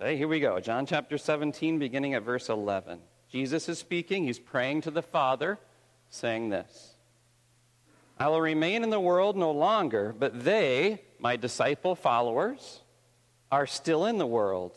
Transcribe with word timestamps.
Okay, 0.00 0.16
here 0.16 0.26
we 0.26 0.40
go. 0.40 0.58
John 0.58 0.86
chapter 0.86 1.16
17, 1.16 1.78
beginning 1.78 2.14
at 2.14 2.24
verse 2.24 2.48
11. 2.48 2.98
Jesus 3.28 3.68
is 3.68 3.78
speaking. 3.78 4.24
He's 4.24 4.40
praying 4.40 4.80
to 4.82 4.90
the 4.90 5.02
Father, 5.02 5.56
saying 6.10 6.48
this 6.48 6.96
I 8.18 8.26
will 8.26 8.40
remain 8.40 8.82
in 8.82 8.90
the 8.90 8.98
world 8.98 9.36
no 9.36 9.52
longer, 9.52 10.12
but 10.18 10.44
they, 10.44 11.00
my 11.20 11.36
disciple 11.36 11.94
followers, 11.94 12.80
are 13.52 13.68
still 13.68 14.06
in 14.06 14.18
the 14.18 14.26
world, 14.26 14.76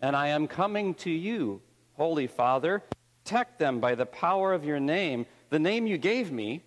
and 0.00 0.16
I 0.16 0.28
am 0.28 0.48
coming 0.48 0.94
to 0.94 1.10
you, 1.10 1.60
Holy 1.98 2.26
Father. 2.26 2.82
Protect 3.22 3.58
them 3.58 3.80
by 3.80 3.94
the 3.94 4.06
power 4.06 4.54
of 4.54 4.64
your 4.64 4.80
name, 4.80 5.26
the 5.50 5.58
name 5.58 5.86
you 5.86 5.98
gave 5.98 6.32
me, 6.32 6.64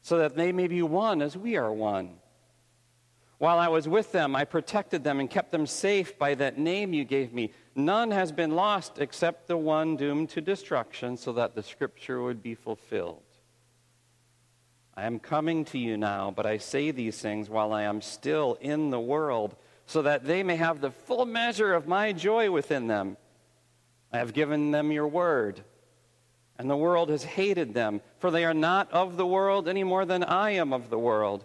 so 0.00 0.18
that 0.18 0.36
they 0.36 0.52
may 0.52 0.68
be 0.68 0.82
one 0.82 1.20
as 1.20 1.36
we 1.36 1.56
are 1.56 1.72
one. 1.72 2.18
While 3.42 3.58
I 3.58 3.66
was 3.66 3.88
with 3.88 4.12
them, 4.12 4.36
I 4.36 4.44
protected 4.44 5.02
them 5.02 5.18
and 5.18 5.28
kept 5.28 5.50
them 5.50 5.66
safe 5.66 6.16
by 6.16 6.36
that 6.36 6.58
name 6.58 6.92
you 6.92 7.02
gave 7.02 7.34
me. 7.34 7.50
None 7.74 8.12
has 8.12 8.30
been 8.30 8.54
lost 8.54 9.00
except 9.00 9.48
the 9.48 9.56
one 9.56 9.96
doomed 9.96 10.28
to 10.30 10.40
destruction, 10.40 11.16
so 11.16 11.32
that 11.32 11.56
the 11.56 11.62
scripture 11.64 12.22
would 12.22 12.40
be 12.40 12.54
fulfilled. 12.54 13.24
I 14.94 15.06
am 15.06 15.18
coming 15.18 15.64
to 15.64 15.78
you 15.80 15.96
now, 15.96 16.30
but 16.30 16.46
I 16.46 16.58
say 16.58 16.92
these 16.92 17.20
things 17.20 17.50
while 17.50 17.72
I 17.72 17.82
am 17.82 18.00
still 18.00 18.58
in 18.60 18.90
the 18.90 19.00
world, 19.00 19.56
so 19.86 20.02
that 20.02 20.24
they 20.24 20.44
may 20.44 20.54
have 20.54 20.80
the 20.80 20.92
full 20.92 21.26
measure 21.26 21.74
of 21.74 21.88
my 21.88 22.12
joy 22.12 22.48
within 22.48 22.86
them. 22.86 23.16
I 24.12 24.18
have 24.18 24.34
given 24.34 24.70
them 24.70 24.92
your 24.92 25.08
word, 25.08 25.64
and 26.60 26.70
the 26.70 26.76
world 26.76 27.10
has 27.10 27.24
hated 27.24 27.74
them, 27.74 28.02
for 28.20 28.30
they 28.30 28.44
are 28.44 28.54
not 28.54 28.92
of 28.92 29.16
the 29.16 29.26
world 29.26 29.66
any 29.66 29.82
more 29.82 30.04
than 30.04 30.22
I 30.22 30.52
am 30.52 30.72
of 30.72 30.90
the 30.90 30.98
world. 31.00 31.44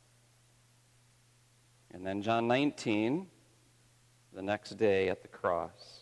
And 1.93 2.05
then 2.05 2.21
John 2.21 2.47
19, 2.47 3.27
the 4.33 4.41
next 4.41 4.71
day 4.71 5.09
at 5.09 5.21
the 5.21 5.27
cross. 5.27 6.01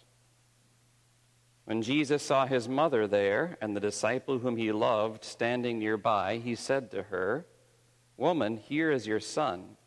When 1.66 1.82
Jesus 1.82 2.24
saw 2.24 2.46
his 2.46 2.68
mother 2.68 3.08
there 3.08 3.58
and 3.62 3.76
the 3.76 3.80
disciple 3.80 4.40
whom 4.40 4.58
he 4.58 4.72
loved 4.72 5.24
standing 5.24 5.80
nearby, 5.80 6.38
he 6.44 6.56
said 6.56 6.92
to 6.92 7.04
her, 7.04 7.46
Woman, 8.18 8.58
here 8.58 8.92
is 8.92 9.08
your 9.08 9.20
son. 9.20 9.78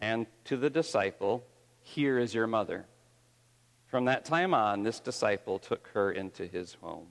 And 0.00 0.26
to 0.44 0.56
the 0.56 0.70
disciple, 0.70 1.44
Here 1.80 2.18
is 2.18 2.34
your 2.34 2.46
mother. 2.46 2.86
From 3.86 4.04
that 4.06 4.24
time 4.24 4.54
on, 4.54 4.82
this 4.82 5.00
disciple 5.00 5.58
took 5.58 5.88
her 5.94 6.12
into 6.12 6.46
his 6.46 6.74
home. 6.74 7.08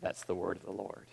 That's 0.00 0.24
the 0.24 0.34
word 0.34 0.58
of 0.58 0.64
the 0.64 0.72
Lord. 0.72 1.06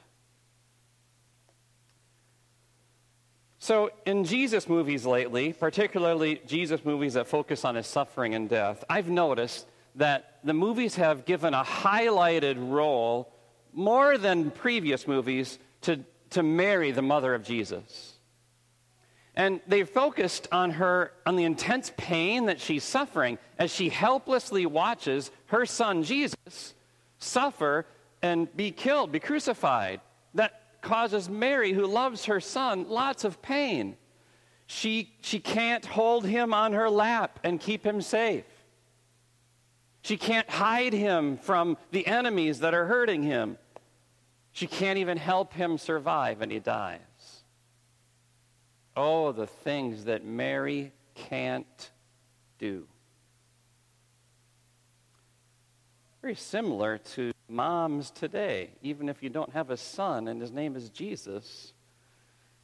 So, 3.64 3.92
in 4.08 4.24
Jesus 4.24 4.68
movies 4.68 5.06
lately, 5.06 5.54
particularly 5.54 6.42
Jesus 6.48 6.84
movies 6.84 7.14
that 7.14 7.28
focus 7.28 7.64
on 7.64 7.76
his 7.76 7.86
suffering 7.86 8.34
and 8.34 8.50
death, 8.50 8.84
I've 8.90 9.08
noticed 9.08 9.68
that 9.98 10.40
the 10.44 10.56
movies 10.56 10.96
have 10.96 11.26
given 11.26 11.54
a 11.54 11.64
highlighted 11.64 12.56
role 12.58 13.32
more 13.72 14.18
than 14.18 14.50
previous 14.50 15.08
movies 15.08 15.60
to, 15.82 16.00
to 16.32 16.42
Mary, 16.42 16.90
the 16.90 17.04
mother 17.04 17.36
of 17.36 17.44
Jesus. 17.44 18.16
And 19.36 19.62
they've 19.68 19.88
focused 19.88 20.48
on 20.52 20.72
her, 20.72 21.12
on 21.28 21.36
the 21.36 21.44
intense 21.44 21.94
pain 21.98 22.48
that 22.48 22.60
she's 22.60 22.84
suffering 22.84 23.38
as 23.60 23.72
she 23.72 23.90
helplessly 23.90 24.66
watches 24.66 25.30
her 25.46 25.68
son 25.68 26.02
Jesus 26.02 26.74
suffer 27.20 27.86
and 28.24 28.54
be 28.58 28.72
killed, 28.72 29.12
be 29.12 29.20
crucified. 29.20 30.02
That 30.34 30.61
causes 30.82 31.30
Mary, 31.30 31.74
who 31.74 31.86
loves 31.86 32.26
her 32.26 32.40
son, 32.40 32.88
lots 32.90 33.24
of 33.24 33.42
pain. 33.42 33.96
She, 34.68 35.14
she 35.22 35.40
can't 35.40 35.86
hold 35.86 36.26
him 36.26 36.54
on 36.54 36.74
her 36.74 36.90
lap 36.90 37.40
and 37.44 37.60
keep 37.60 37.86
him 37.86 38.02
safe. 38.02 38.46
She 40.02 40.18
can't 40.18 40.50
hide 40.50 40.94
him 40.94 41.38
from 41.38 41.78
the 41.92 42.08
enemies 42.08 42.60
that 42.60 42.74
are 42.74 42.86
hurting 42.86 43.24
him. 43.24 43.58
She 44.52 44.68
can't 44.68 44.98
even 44.98 45.18
help 45.18 45.54
him 45.54 45.78
survive, 45.78 46.42
and 46.42 46.52
he 46.52 46.60
dies. 46.60 47.00
Oh, 48.96 49.32
the 49.32 49.48
things 49.48 50.06
that 50.06 50.26
Mary 50.26 50.92
can't 51.16 51.92
do. 52.58 52.88
Very 56.22 56.36
similar 56.36 56.98
to 56.98 57.32
moms 57.52 58.10
today. 58.12 58.72
Even 58.82 59.10
if 59.10 59.22
you 59.22 59.30
don't 59.30 59.52
have 59.52 59.70
a 59.70 59.78
son 59.78 60.28
and 60.28 60.42
his 60.42 60.52
name 60.52 60.76
is 60.76 60.90
Jesus, 60.90 61.74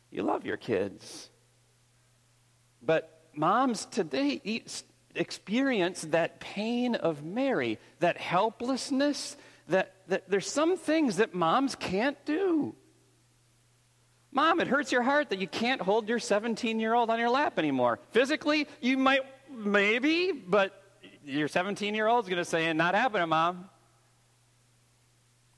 you 0.10 0.24
love 0.24 0.46
your 0.46 0.58
kids. 0.58 1.30
But 2.82 3.30
moms 3.36 3.86
today 3.86 4.42
experience 5.14 6.02
that 6.04 6.40
pain 6.40 6.96
of 6.96 7.24
Mary, 7.24 7.80
that 8.00 8.18
helplessness, 8.18 9.36
that, 9.68 9.94
that 10.08 10.30
there's 10.30 10.50
some 10.50 10.78
things 10.78 11.18
that 11.18 11.34
moms 11.34 11.76
can't 11.76 12.24
do. 12.26 12.76
Mom, 14.32 14.60
it 14.60 14.68
hurts 14.68 14.92
your 14.92 15.02
heart 15.02 15.30
that 15.30 15.40
you 15.40 15.48
can't 15.48 15.82
hold 15.82 16.08
your 16.08 16.20
17 16.20 16.80
year 16.80 16.94
old 16.94 17.10
on 17.10 17.20
your 17.20 17.30
lap 17.30 17.58
anymore. 17.58 18.00
Physically, 18.12 18.68
you 18.82 18.98
might, 18.98 19.22
maybe, 19.52 20.32
but 20.32 20.84
your 21.26 21.48
17 21.48 21.96
year 21.96 22.08
old 22.08 22.26
is 22.26 22.30
going 22.30 22.44
to 22.44 22.50
say, 22.50 22.72
not 22.74 22.94
happening, 22.94 23.30
mom. 23.30 23.70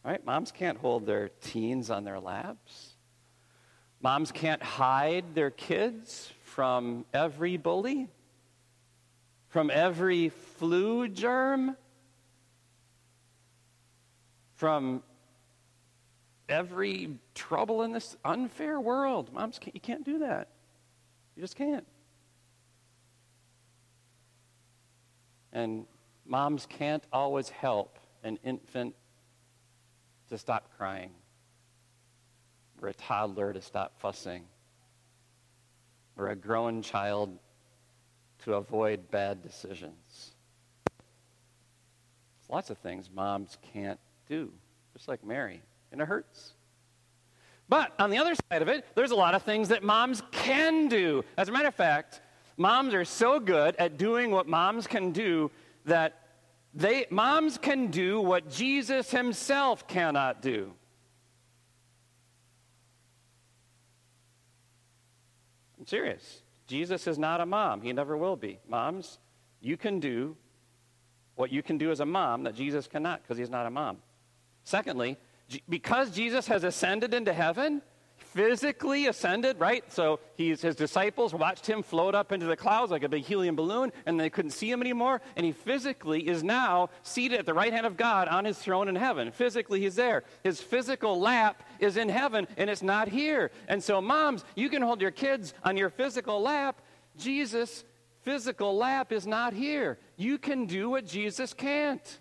Right? 0.04 0.24
Moms 0.26 0.52
can't 0.52 0.78
hold 0.78 1.06
their 1.06 1.30
teens 1.42 1.90
on 1.90 2.04
their 2.04 2.20
laps. 2.20 2.96
Moms 4.02 4.32
can't 4.32 4.64
hide 4.64 5.36
their 5.36 5.52
kids 5.52 6.32
from 6.44 7.06
every 7.14 7.58
bully, 7.58 8.08
from 9.50 9.70
every 9.70 10.30
flu 10.30 11.10
germ, 11.10 11.76
from 14.56 15.04
every 16.48 17.18
trouble 17.36 17.84
in 17.84 17.92
this 17.92 18.16
unfair 18.24 18.80
world. 18.80 19.34
Moms, 19.34 19.60
can't, 19.60 19.76
you 19.76 19.82
can't 19.82 20.06
do 20.06 20.20
that. 20.20 20.48
You 21.36 21.42
just 21.42 21.56
can't. 21.56 21.86
And 25.52 25.86
moms 26.26 26.66
can't 26.66 27.04
always 27.12 27.50
help 27.50 28.00
an 28.24 28.40
infant 28.44 28.96
to 30.30 30.38
stop 30.38 30.70
crying 30.78 31.12
or 32.82 32.90
a 32.90 32.94
toddler 32.94 33.54
to 33.54 33.62
stop 33.62 34.00
fussing 34.00 34.44
or 36.18 36.30
a 36.30 36.36
grown 36.36 36.82
child 36.82 37.38
to 38.44 38.56
avoid 38.56 39.10
bad 39.12 39.42
decisions. 39.42 40.34
There's 42.38 42.50
lots 42.50 42.70
of 42.70 42.78
things 42.78 43.10
moms 43.14 43.58
can't 43.74 44.00
do, 44.28 44.52
just 44.94 45.08
like 45.08 45.24
Mary, 45.26 45.62
and 45.92 46.02
it 46.02 46.08
hurts. 46.08 46.54
But 47.68 47.94
on 48.00 48.10
the 48.10 48.18
other 48.18 48.34
side 48.36 48.62
of 48.62 48.68
it, 48.68 48.86
there's 48.96 49.12
a 49.12 49.16
lot 49.16 49.36
of 49.36 49.44
things 49.44 49.68
that 49.70 49.84
moms 49.84 50.24
can 50.32 50.88
do. 50.88 51.24
As 51.38 51.50
a 51.50 51.52
matter 51.52 51.68
of 51.68 51.76
fact, 51.76 52.22
moms 52.58 52.94
are 52.94 53.06
so 53.06 53.40
good 53.40 53.76
at 53.78 53.98
doing 53.98 54.32
what 54.32 54.48
moms 54.48 54.88
can 54.88 55.12
do 55.12 55.52
that 55.86 56.19
they, 56.74 57.06
moms 57.10 57.58
can 57.58 57.88
do 57.88 58.22
what 58.22 58.50
Jesus 58.50 59.12
himself 59.12 59.88
cannot 59.88 60.42
do. 60.42 60.74
I'm 65.80 65.86
serious. 65.86 66.42
Jesus 66.68 67.08
is 67.08 67.18
not 67.18 67.42
a 67.42 67.46
mom. 67.46 67.82
He 67.82 67.94
never 67.94 68.16
will 68.16 68.36
be. 68.36 68.60
Moms, 68.68 69.18
you 69.62 69.78
can 69.78 70.00
do 70.00 70.38
what 71.36 71.52
you 71.52 71.64
can 71.64 71.78
do 71.78 71.90
as 71.90 72.00
a 72.00 72.06
mom 72.06 72.44
that 72.44 72.54
Jesus 72.54 72.88
cannot 72.88 73.24
because 73.24 73.38
he's 73.38 73.50
not 73.50 73.66
a 73.66 73.70
mom. 73.70 73.98
Secondly, 74.64 75.18
because 75.68 76.12
Jesus 76.12 76.48
has 76.48 76.64
ascended 76.64 77.14
into 77.14 77.34
heaven, 77.34 77.82
physically 78.34 79.08
ascended, 79.08 79.60
right? 79.60 79.84
So 79.92 80.20
he's, 80.36 80.62
his 80.62 80.76
disciples 80.76 81.34
watched 81.34 81.68
him 81.68 81.84
float 81.84 82.16
up 82.16 82.32
into 82.32 82.46
the 82.46 82.56
clouds 82.56 82.92
like 82.92 83.04
a 83.04 83.10
big 83.10 83.24
helium 83.24 83.56
balloon, 83.56 83.92
and 84.06 84.20
they 84.20 84.30
couldn't 84.30 84.52
see 84.52 84.70
him 84.70 84.82
anymore. 84.82 85.22
And 85.36 85.46
he 85.46 85.52
physically 85.52 86.28
is 86.28 86.44
now 86.44 86.90
seated 87.04 87.40
at 87.40 87.46
the 87.46 87.54
right 87.54 87.74
hand 87.74 87.86
of 87.86 87.98
God 87.98 88.28
on 88.28 88.46
his 88.46 88.58
throne 88.58 88.88
in 88.88 88.96
heaven. 88.96 89.32
Physically, 89.32 89.82
he's 89.82 89.96
there. 89.96 90.24
His 90.44 90.62
physical 90.62 91.20
lap 91.20 91.64
is 91.80 91.98
in 91.98 92.10
heaven, 92.10 92.48
and 92.58 92.70
it's 92.70 92.84
not 92.84 93.08
here. 93.08 93.52
And 93.68 93.84
so, 93.84 94.02
moms, 94.02 94.44
you 94.56 94.70
can 94.70 94.82
hold 94.82 95.02
your 95.02 95.12
kids 95.12 95.54
on 95.64 95.78
your 95.78 95.90
physical 95.90 96.42
lap. 96.42 96.82
Jesus' 97.18 97.84
physical 98.22 98.78
lap 98.78 99.12
is 99.12 99.26
not 99.26 99.54
here. 99.54 99.98
You 100.18 100.38
can 100.38 100.66
do 100.66 100.90
what 100.90 101.06
Jesus 101.06 101.54
can't. 101.54 102.20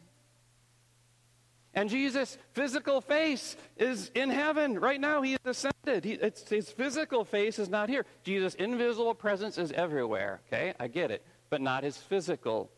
And 1.78 1.88
Jesus' 1.88 2.36
physical 2.54 3.00
face 3.00 3.56
is 3.76 4.10
in 4.16 4.30
heaven. 4.30 4.80
Right 4.80 5.00
now, 5.00 5.22
he 5.22 5.34
is 5.34 5.38
ascended. 5.44 6.04
He, 6.04 6.18
his 6.50 6.72
physical 6.72 7.24
face 7.24 7.60
is 7.60 7.68
not 7.68 7.88
here. 7.88 8.04
Jesus' 8.24 8.54
invisible 8.54 9.14
presence 9.14 9.58
is 9.58 9.70
everywhere, 9.70 10.40
okay? 10.48 10.74
I 10.80 10.88
get 10.88 11.12
it. 11.12 11.24
But 11.50 11.60
not 11.60 11.84
his 11.84 11.96
physical 11.96 12.68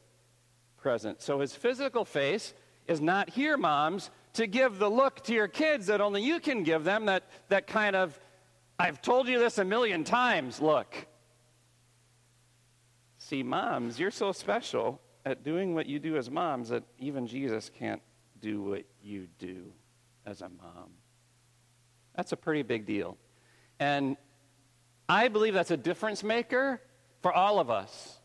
presence. 0.76 1.24
So 1.24 1.40
his 1.40 1.54
physical 1.54 2.04
face 2.04 2.52
is 2.88 3.00
not 3.00 3.30
here, 3.30 3.56
moms, 3.56 4.10
to 4.34 4.46
give 4.46 4.78
the 4.78 4.90
look 4.90 5.24
to 5.24 5.32
your 5.32 5.48
kids 5.48 5.86
that 5.86 6.02
only 6.02 6.22
you 6.22 6.38
can 6.38 6.62
give 6.62 6.84
them, 6.84 7.06
that, 7.06 7.22
that 7.48 7.66
kind 7.66 7.96
of, 7.96 8.20
I've 8.78 9.00
told 9.00 9.28
you 9.28 9.38
this 9.38 9.56
a 9.56 9.64
million 9.64 10.04
times 10.04 10.60
look. 10.60 11.06
See, 13.16 13.42
moms, 13.42 13.98
you're 13.98 14.10
so 14.10 14.32
special 14.32 15.00
at 15.24 15.42
doing 15.42 15.74
what 15.74 15.86
you 15.86 15.98
do 15.98 16.18
as 16.18 16.30
moms 16.30 16.68
that 16.68 16.82
even 16.98 17.26
Jesus 17.26 17.70
can't 17.78 18.02
do 18.40 18.62
what 18.62 18.84
you 19.02 19.28
do 19.38 19.72
as 20.26 20.40
a 20.42 20.48
mom. 20.48 20.90
That's 22.14 22.32
a 22.32 22.36
pretty 22.36 22.62
big 22.62 22.86
deal. 22.86 23.16
And 23.78 24.16
I 25.08 25.28
believe 25.28 25.54
that's 25.54 25.70
a 25.70 25.76
difference 25.76 26.22
maker 26.22 26.80
for 27.22 27.32
all 27.32 27.58
of 27.58 27.70
us. 27.70 28.18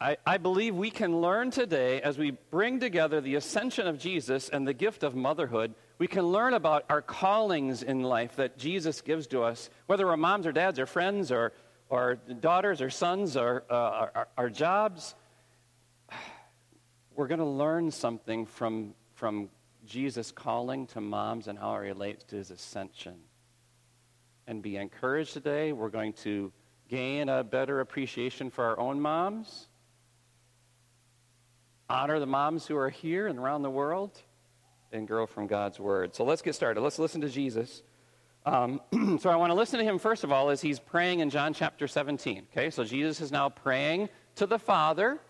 I, 0.00 0.16
I, 0.24 0.38
believe 0.38 0.76
we 0.76 0.90
can 0.90 1.20
learn 1.20 1.50
today 1.50 2.00
as 2.00 2.16
we 2.16 2.30
bring 2.50 2.78
together 2.78 3.20
the 3.20 3.34
ascension 3.34 3.88
of 3.88 3.98
Jesus 3.98 4.48
and 4.48 4.66
the 4.66 4.72
gift 4.72 5.02
of 5.02 5.16
motherhood, 5.16 5.74
we 5.98 6.06
can 6.06 6.24
learn 6.26 6.54
about 6.54 6.84
our 6.88 7.02
callings 7.02 7.82
in 7.82 8.02
life 8.02 8.36
that 8.36 8.58
Jesus 8.58 9.00
gives 9.00 9.26
to 9.28 9.42
us, 9.42 9.70
whether 9.86 10.06
we're 10.06 10.16
moms 10.16 10.46
or 10.46 10.52
dads 10.52 10.78
or 10.78 10.86
friends 10.86 11.32
or, 11.32 11.52
or 11.88 12.14
daughters 12.40 12.80
or 12.80 12.90
sons 12.90 13.36
or 13.36 13.64
uh, 13.68 13.74
our, 14.14 14.28
our 14.38 14.50
jobs. 14.50 15.16
We're 17.14 17.28
going 17.28 17.40
to 17.40 17.44
learn 17.44 17.90
something 17.90 18.46
from, 18.46 18.94
from 19.14 19.50
Jesus' 19.86 20.32
calling 20.32 20.86
to 20.88 21.00
moms 21.00 21.48
and 21.48 21.58
how 21.58 21.74
it 21.74 21.78
relates 21.78 22.24
to 22.24 22.36
his 22.36 22.50
ascension. 22.50 23.16
And 24.46 24.62
be 24.62 24.76
encouraged 24.76 25.32
today. 25.32 25.72
We're 25.72 25.88
going 25.88 26.14
to 26.24 26.52
gain 26.88 27.28
a 27.28 27.44
better 27.44 27.80
appreciation 27.80 28.50
for 28.50 28.64
our 28.64 28.78
own 28.78 29.00
moms 29.00 29.68
honor 31.92 32.18
the 32.18 32.26
moms 32.26 32.66
who 32.66 32.76
are 32.76 32.88
here 32.88 33.26
and 33.26 33.38
around 33.38 33.62
the 33.62 33.70
world, 33.70 34.22
and 34.92 35.06
grow 35.06 35.26
from 35.26 35.46
God's 35.46 35.78
word. 35.78 36.14
So 36.14 36.24
let's 36.24 36.42
get 36.42 36.54
started. 36.54 36.80
Let's 36.80 36.98
listen 36.98 37.20
to 37.20 37.28
Jesus. 37.28 37.82
Um, 38.44 38.80
so 39.20 39.30
I 39.30 39.36
want 39.36 39.50
to 39.50 39.54
listen 39.54 39.78
to 39.78 39.84
him 39.84 39.98
first 39.98 40.24
of 40.24 40.32
all 40.32 40.50
as 40.50 40.60
he's 40.60 40.80
praying 40.80 41.20
in 41.20 41.30
John 41.30 41.54
chapter 41.54 41.86
17. 41.86 42.46
Okay, 42.50 42.70
so 42.70 42.84
Jesus 42.84 43.20
is 43.20 43.30
now 43.30 43.48
praying 43.48 44.08
to 44.36 44.46
the 44.46 44.58
Father. 44.58 45.20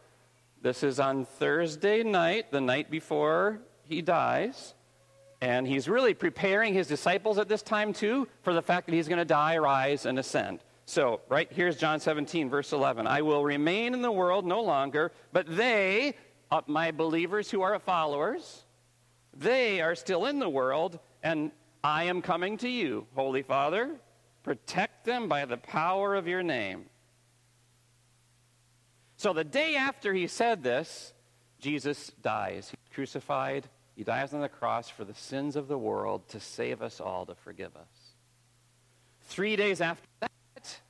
This 0.62 0.84
is 0.84 1.00
on 1.00 1.24
Thursday 1.24 2.04
night, 2.04 2.52
the 2.52 2.60
night 2.60 2.88
before 2.88 3.58
he 3.82 4.00
dies. 4.00 4.74
And 5.40 5.66
he's 5.66 5.88
really 5.88 6.14
preparing 6.14 6.72
his 6.72 6.86
disciples 6.86 7.36
at 7.38 7.48
this 7.48 7.62
time, 7.62 7.92
too, 7.92 8.28
for 8.42 8.54
the 8.54 8.62
fact 8.62 8.86
that 8.86 8.94
he's 8.94 9.08
going 9.08 9.18
to 9.18 9.24
die, 9.24 9.58
rise, 9.58 10.06
and 10.06 10.20
ascend. 10.20 10.60
So, 10.84 11.20
right 11.28 11.48
here's 11.50 11.76
John 11.76 11.98
17, 11.98 12.48
verse 12.48 12.72
11. 12.72 13.08
I 13.08 13.22
will 13.22 13.44
remain 13.44 13.92
in 13.92 14.02
the 14.02 14.12
world 14.12 14.46
no 14.46 14.62
longer, 14.62 15.10
but 15.32 15.46
they, 15.48 16.14
my 16.68 16.92
believers 16.92 17.50
who 17.50 17.62
are 17.62 17.76
followers, 17.80 18.62
they 19.36 19.80
are 19.80 19.96
still 19.96 20.26
in 20.26 20.38
the 20.38 20.48
world, 20.48 21.00
and 21.24 21.50
I 21.82 22.04
am 22.04 22.22
coming 22.22 22.56
to 22.58 22.68
you, 22.68 23.08
Holy 23.16 23.42
Father. 23.42 23.96
Protect 24.44 25.04
them 25.04 25.28
by 25.28 25.44
the 25.44 25.56
power 25.56 26.14
of 26.14 26.28
your 26.28 26.44
name. 26.44 26.84
So 29.22 29.32
the 29.32 29.44
day 29.44 29.76
after 29.76 30.12
he 30.12 30.26
said 30.26 30.64
this, 30.64 31.12
Jesus 31.60 32.10
dies. 32.22 32.70
He's 32.70 32.92
crucified. 32.92 33.68
He 33.94 34.02
dies 34.02 34.34
on 34.34 34.40
the 34.40 34.48
cross 34.48 34.88
for 34.88 35.04
the 35.04 35.14
sins 35.14 35.54
of 35.54 35.68
the 35.68 35.78
world 35.78 36.26
to 36.30 36.40
save 36.40 36.82
us 36.82 37.00
all, 37.00 37.24
to 37.26 37.36
forgive 37.36 37.76
us. 37.76 38.14
Three 39.20 39.54
days 39.54 39.80
after 39.80 40.08
that, 40.22 40.80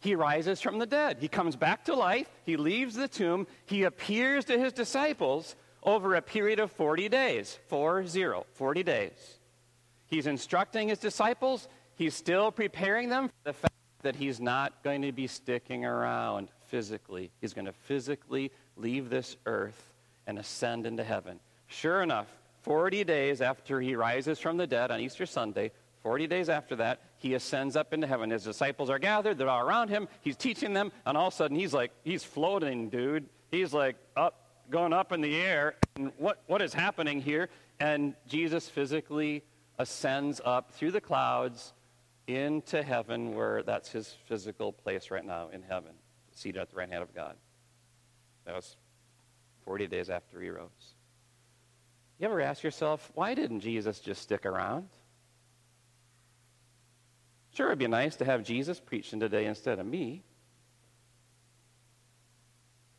he 0.00 0.16
rises 0.16 0.60
from 0.60 0.80
the 0.80 0.86
dead. 0.86 1.18
He 1.20 1.28
comes 1.28 1.54
back 1.54 1.84
to 1.84 1.94
life. 1.94 2.28
He 2.44 2.56
leaves 2.56 2.96
the 2.96 3.06
tomb. 3.06 3.46
He 3.66 3.84
appears 3.84 4.46
to 4.46 4.58
his 4.58 4.72
disciples 4.72 5.54
over 5.80 6.16
a 6.16 6.22
period 6.22 6.58
of 6.58 6.72
40 6.72 7.08
days. 7.08 7.56
4 7.68 8.04
0, 8.04 8.46
40 8.54 8.82
days. 8.82 9.38
He's 10.08 10.26
instructing 10.26 10.88
his 10.88 10.98
disciples. 10.98 11.68
He's 11.94 12.16
still 12.16 12.50
preparing 12.50 13.10
them 13.10 13.28
for 13.28 13.34
the 13.44 13.52
fact 13.52 13.74
that 14.02 14.16
he's 14.16 14.40
not 14.40 14.82
going 14.82 15.02
to 15.02 15.12
be 15.12 15.28
sticking 15.28 15.84
around 15.84 16.48
physically. 16.68 17.30
He's 17.40 17.54
going 17.54 17.66
to 17.66 17.72
physically 17.72 18.52
leave 18.76 19.10
this 19.10 19.36
earth 19.46 19.92
and 20.26 20.38
ascend 20.38 20.86
into 20.86 21.04
heaven. 21.04 21.40
Sure 21.66 22.02
enough, 22.02 22.28
40 22.62 23.04
days 23.04 23.40
after 23.40 23.80
he 23.80 23.94
rises 23.94 24.38
from 24.38 24.56
the 24.56 24.66
dead 24.66 24.90
on 24.90 25.00
Easter 25.00 25.26
Sunday, 25.26 25.70
40 26.02 26.26
days 26.26 26.48
after 26.48 26.76
that, 26.76 27.00
he 27.18 27.34
ascends 27.34 27.76
up 27.76 27.92
into 27.92 28.06
heaven. 28.06 28.30
His 28.30 28.44
disciples 28.44 28.90
are 28.90 28.98
gathered, 28.98 29.38
they're 29.38 29.48
all 29.48 29.66
around 29.66 29.88
him. 29.88 30.08
He's 30.20 30.36
teaching 30.36 30.72
them, 30.72 30.92
and 31.04 31.16
all 31.16 31.28
of 31.28 31.32
a 31.34 31.36
sudden 31.36 31.56
he's 31.56 31.74
like, 31.74 31.90
he's 32.04 32.22
floating, 32.22 32.88
dude. 32.88 33.26
He's 33.50 33.72
like 33.72 33.96
up, 34.16 34.34
going 34.70 34.92
up 34.92 35.12
in 35.12 35.20
the 35.20 35.34
air. 35.36 35.74
And 35.96 36.12
what, 36.18 36.42
what 36.46 36.62
is 36.62 36.72
happening 36.72 37.20
here? 37.20 37.48
And 37.80 38.14
Jesus 38.28 38.68
physically 38.68 39.42
ascends 39.78 40.40
up 40.44 40.72
through 40.72 40.92
the 40.92 41.00
clouds 41.00 41.72
into 42.26 42.82
heaven, 42.82 43.34
where 43.34 43.62
that's 43.62 43.90
his 43.90 44.16
physical 44.26 44.72
place 44.72 45.10
right 45.10 45.24
now 45.24 45.48
in 45.52 45.62
heaven, 45.62 45.92
seated 46.36 46.60
at 46.60 46.70
the 46.70 46.76
right 46.76 46.88
hand 46.88 47.02
of 47.02 47.14
God. 47.14 47.34
That 48.44 48.54
was 48.54 48.76
40 49.64 49.86
days 49.88 50.10
after 50.10 50.40
he 50.40 50.48
rose. 50.48 50.94
You 52.18 52.26
ever 52.26 52.40
ask 52.40 52.62
yourself, 52.62 53.10
why 53.14 53.34
didn't 53.34 53.60
Jesus 53.60 53.98
just 54.00 54.22
stick 54.22 54.46
around? 54.46 54.88
Sure, 57.52 57.66
it'd 57.66 57.78
be 57.78 57.86
nice 57.86 58.16
to 58.16 58.24
have 58.24 58.44
Jesus 58.44 58.78
preaching 58.78 59.18
today 59.18 59.46
instead 59.46 59.78
of 59.78 59.86
me. 59.86 60.22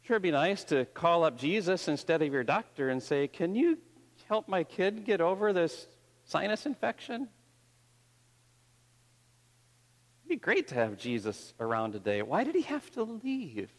Sure, 0.02 0.16
it'd 0.16 0.24
be 0.24 0.32
nice 0.32 0.64
to 0.66 0.86
call 0.86 1.24
up 1.24 1.38
Jesus 1.38 1.88
instead 1.88 2.22
of 2.22 2.32
your 2.34 2.44
doctor 2.44 2.90
and 2.90 3.02
say, 3.02 3.28
Can 3.28 3.56
you 3.56 3.78
help 4.28 4.48
my 4.48 4.64
kid 4.64 5.06
get 5.06 5.22
over 5.22 5.54
this 5.54 5.88
sinus 6.26 6.66
infection? 6.66 7.28
It'd 10.28 10.42
be 10.42 10.44
great 10.44 10.68
to 10.68 10.76
have 10.76 10.98
Jesus 10.98 11.54
around 11.58 11.94
today. 11.94 12.22
Why 12.22 12.44
did 12.44 12.54
he 12.54 12.64
have 12.64 12.92
to 12.92 13.04
leave? 13.04 13.72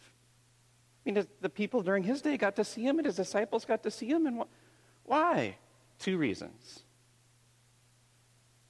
I 1.07 1.11
mean, 1.11 1.27
the 1.43 1.51
people 1.51 1.83
during 1.83 2.03
his 2.03 2.23
day 2.23 2.39
got 2.39 2.57
to 2.57 2.65
see 2.65 2.87
him, 2.87 2.99
and 2.99 3.05
his 3.05 3.17
disciples 3.17 3.67
got 3.67 3.83
to 3.83 3.91
see 3.91 4.07
him. 4.07 4.27
And 4.27 4.45
why? 5.05 5.59
Two 5.99 6.17
reasons. 6.17 6.85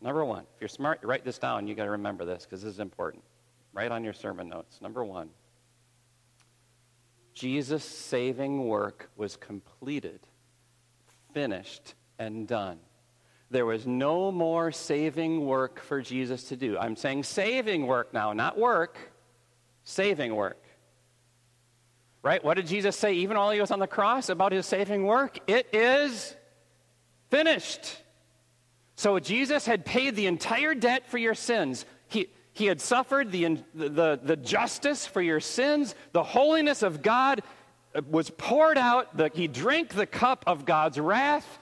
Number 0.01 0.25
one, 0.25 0.45
if 0.57 0.61
you're 0.61 0.67
smart, 0.67 0.99
you 1.03 1.09
write 1.09 1.25
this 1.25 1.39
down. 1.39 1.69
You 1.69 1.77
got 1.77 1.85
to 1.85 1.91
remember 1.91 2.25
this 2.25 2.45
because 2.45 2.63
this 2.63 2.75
is 2.75 2.81
important. 2.81 3.23
Write 3.73 3.93
on 3.93 4.03
your 4.03 4.13
sermon 4.13 4.49
notes. 4.49 4.81
Number 4.83 5.05
one, 5.05 5.31
Jesus' 7.33 7.85
saving 7.85 8.67
work 8.67 9.09
was 9.15 9.37
completed, 9.37 10.19
finished, 11.33 11.95
and 12.19 12.49
done. 12.49 12.81
There 13.51 13.65
was 13.65 13.87
no 13.87 14.31
more 14.31 14.73
saving 14.73 15.47
work 15.47 15.81
for 15.81 16.03
Jesus 16.03 16.45
to 16.45 16.57
do. 16.57 16.77
I'm 16.77 16.97
saying 16.97 17.25
saving 17.25 17.87
work 17.87 18.13
now, 18.13 18.33
not 18.33 18.59
work, 18.59 18.99
saving 19.85 20.35
work. 20.35 20.63
Right? 22.23 22.45
What 22.45 22.55
did 22.55 22.67
Jesus 22.67 22.97
say 22.97 23.15
even 23.15 23.39
while 23.39 23.51
he 23.51 23.61
was 23.61 23.71
on 23.71 23.79
the 23.79 23.87
cross 23.87 24.29
about 24.29 24.53
his 24.53 24.67
saving 24.67 25.05
work? 25.05 25.39
It 25.47 25.69
is 25.73 26.37
finished. 27.31 28.03
So 28.97 29.19
Jesus 29.19 29.65
had 29.65 29.87
paid 29.87 30.17
the 30.17 30.27
entire 30.27 30.75
debt 30.75 31.07
for 31.07 31.19
your 31.19 31.35
sins. 31.35 31.87
He, 32.09 32.29
he 32.53 32.67
had 32.67 32.81
suffered 32.81 33.31
the, 33.31 33.63
the, 33.75 34.19
the 34.23 34.37
justice 34.37 35.07
for 35.07 35.23
your 35.23 35.41
sins. 35.41 35.95
The 36.13 36.25
holiness 36.25 36.83
of 36.83 37.01
God 37.01 37.43
was 38.11 38.29
poured 38.31 38.77
out. 38.77 39.17
The, 39.17 39.31
he 39.33 39.47
drank 39.47 39.95
the 39.95 40.07
cup 40.07 40.45
of 40.47 40.65
God's 40.65 40.99
wrath. 40.99 41.59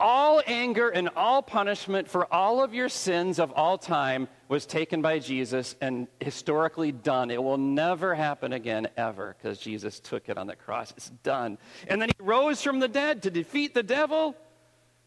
All 0.00 0.42
anger 0.46 0.88
and 0.88 1.08
all 1.16 1.40
punishment 1.40 2.08
for 2.08 2.32
all 2.32 2.62
of 2.62 2.74
your 2.74 2.88
sins 2.88 3.38
of 3.38 3.52
all 3.52 3.78
time 3.78 4.28
was 4.48 4.66
taken 4.66 5.02
by 5.02 5.20
Jesus 5.20 5.76
and 5.80 6.08
historically 6.20 6.92
done. 6.92 7.30
It 7.30 7.42
will 7.42 7.58
never 7.58 8.14
happen 8.14 8.52
again, 8.52 8.88
ever, 8.96 9.36
because 9.38 9.58
Jesus 9.58 10.00
took 10.00 10.28
it 10.28 10.36
on 10.36 10.46
the 10.46 10.56
cross. 10.56 10.92
It's 10.96 11.10
done. 11.22 11.58
And 11.86 12.02
then 12.02 12.08
he 12.08 12.24
rose 12.24 12.62
from 12.62 12.80
the 12.80 12.88
dead 12.88 13.22
to 13.22 13.30
defeat 13.30 13.72
the 13.72 13.82
devil, 13.82 14.36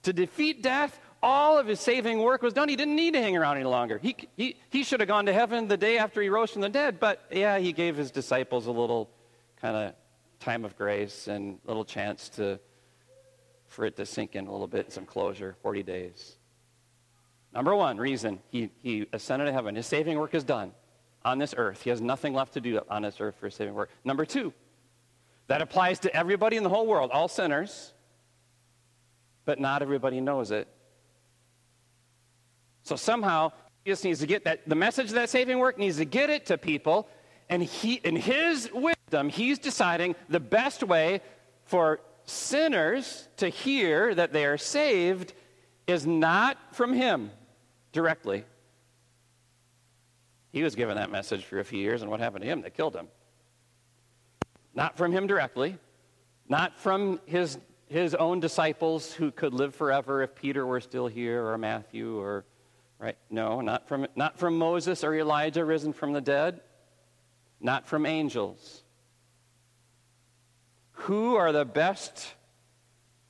to 0.04 0.14
defeat 0.14 0.64
death 0.64 1.00
all 1.22 1.58
of 1.58 1.68
his 1.68 1.80
saving 1.80 2.20
work 2.20 2.42
was 2.42 2.54
done. 2.54 2.70
He 2.70 2.76
didn't 2.76 2.96
need 2.96 3.14
to 3.14 3.22
hang 3.22 3.36
around 3.36 3.58
any 3.58 3.66
longer. 3.66 3.98
He, 3.98 4.16
he, 4.36 4.58
he 4.70 4.84
should 4.84 5.00
have 5.00 5.08
gone 5.10 5.26
to 5.26 5.34
heaven 5.34 5.68
the 5.68 5.78
day 5.78 5.98
after 5.98 6.22
he 6.22 6.30
rose 6.30 6.52
from 6.52 6.62
the 6.62 6.70
dead, 6.70 7.00
but 7.00 7.24
yeah, 7.32 7.58
he 7.58 7.74
gave 7.74 7.98
his 7.98 8.12
disciples 8.12 8.68
a 8.68 8.72
little 8.72 9.10
kind 9.62 9.76
of 9.76 9.96
time 10.40 10.66
of 10.66 10.78
grace 10.78 11.28
and 11.28 11.60
little 11.66 11.86
chance 11.86 12.30
to 12.30 12.60
for 13.68 13.86
it 13.86 13.96
to 13.98 14.06
sink 14.06 14.36
in 14.36 14.48
a 14.48 14.52
little 14.52 14.68
bit, 14.68 14.92
some 14.92 15.06
closure, 15.06 15.56
40 15.62 15.84
days. 15.84 16.38
Number 17.54 17.76
one 17.76 17.98
reason 17.98 18.40
he, 18.50 18.70
he 18.82 19.08
ascended 19.14 19.46
to 19.46 19.52
heaven, 19.52 19.76
his 19.76 19.86
saving 19.86 20.18
work 20.18 20.34
is 20.36 20.44
done 20.44 20.74
on 21.26 21.40
this 21.40 21.54
earth. 21.58 21.82
He 21.82 21.90
has 21.90 22.02
nothing 22.02 22.34
left 22.34 22.54
to 22.54 22.62
do 22.62 22.80
on 22.90 23.02
this 23.02 23.20
earth 23.20 23.36
for 23.40 23.48
his 23.48 23.56
saving 23.56 23.74
work. 23.74 23.90
Number 24.04 24.26
two, 24.26 24.54
that 25.48 25.62
applies 25.62 26.00
to 26.00 26.16
everybody 26.16 26.58
in 26.58 26.64
the 26.64 26.70
whole 26.70 26.88
world, 26.88 27.12
all 27.12 27.28
sinners. 27.28 27.94
but 29.46 29.60
not 29.62 29.82
everybody 29.82 30.20
knows 30.20 30.52
it. 30.52 30.68
So 32.84 32.98
somehow, 32.98 33.54
Jesus 33.86 34.04
needs 34.04 34.20
to 34.20 34.28
get 34.28 34.44
that, 34.44 34.68
the 34.68 34.76
message 34.76 35.08
of 35.08 35.14
that 35.14 35.30
saving 35.30 35.58
work 35.58 35.78
needs 35.78 35.98
to 35.98 36.06
get 36.06 36.30
it 36.30 36.46
to 36.48 36.58
people, 36.58 37.08
and 37.50 37.64
he, 37.64 37.96
in 37.96 38.18
his 38.18 38.70
wisdom, 38.74 39.30
he's 39.30 39.58
deciding 39.58 40.16
the 40.28 40.42
best 40.42 40.84
way 40.84 41.22
for 41.64 42.02
sinners 42.28 43.28
to 43.38 43.50
hear 43.50 44.14
that 44.14 44.34
they 44.34 44.46
are 44.46 44.58
saved 44.58 45.34
is 45.88 46.06
not 46.06 46.58
from 46.76 46.94
him 46.94 47.32
directly. 47.94 48.44
He 50.52 50.62
was 50.62 50.76
given 50.76 50.98
that 50.98 51.10
message 51.10 51.46
for 51.46 51.60
a 51.60 51.64
few 51.64 51.80
years, 51.80 52.02
and 52.02 52.12
what 52.12 52.20
happened 52.20 52.44
to 52.44 52.48
him? 52.48 52.62
They 52.62 52.70
killed 52.70 52.96
him. 52.96 53.08
Not 54.76 54.98
from 54.98 55.12
him 55.12 55.26
directly, 55.26 55.78
not 56.50 56.78
from 56.78 57.20
his, 57.26 57.58
his 57.88 58.14
own 58.14 58.40
disciples 58.40 59.14
who 59.14 59.32
could 59.32 59.54
live 59.54 59.74
forever 59.74 60.22
if 60.22 60.36
Peter 60.36 60.66
were 60.66 60.82
still 60.82 61.08
here, 61.08 61.46
or 61.46 61.58
Matthew, 61.58 62.20
or, 62.20 62.46
right? 63.00 63.18
No, 63.30 63.62
not 63.62 63.88
from, 63.88 64.08
not 64.16 64.38
from 64.38 64.58
Moses 64.58 65.04
or 65.04 65.16
Elijah 65.16 65.64
risen 65.64 65.94
from 65.94 66.14
the 66.14 66.22
dead, 66.22 66.62
not 67.62 67.88
from 67.88 68.06
angels. 68.06 68.84
Who 71.08 71.38
are 71.38 71.54
the 71.54 71.64
best 71.64 72.34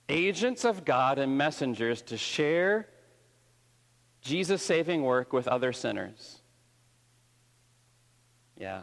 agents 0.10 0.66
of 0.66 0.84
God 0.84 1.20
and 1.20 1.38
messengers 1.38 2.02
to 2.04 2.18
share 2.18 2.88
Jesus' 4.22 4.64
saving 4.64 5.04
work 5.04 5.32
with 5.32 5.48
other 5.48 5.72
sinners? 5.74 6.40
Yeah. 8.60 8.82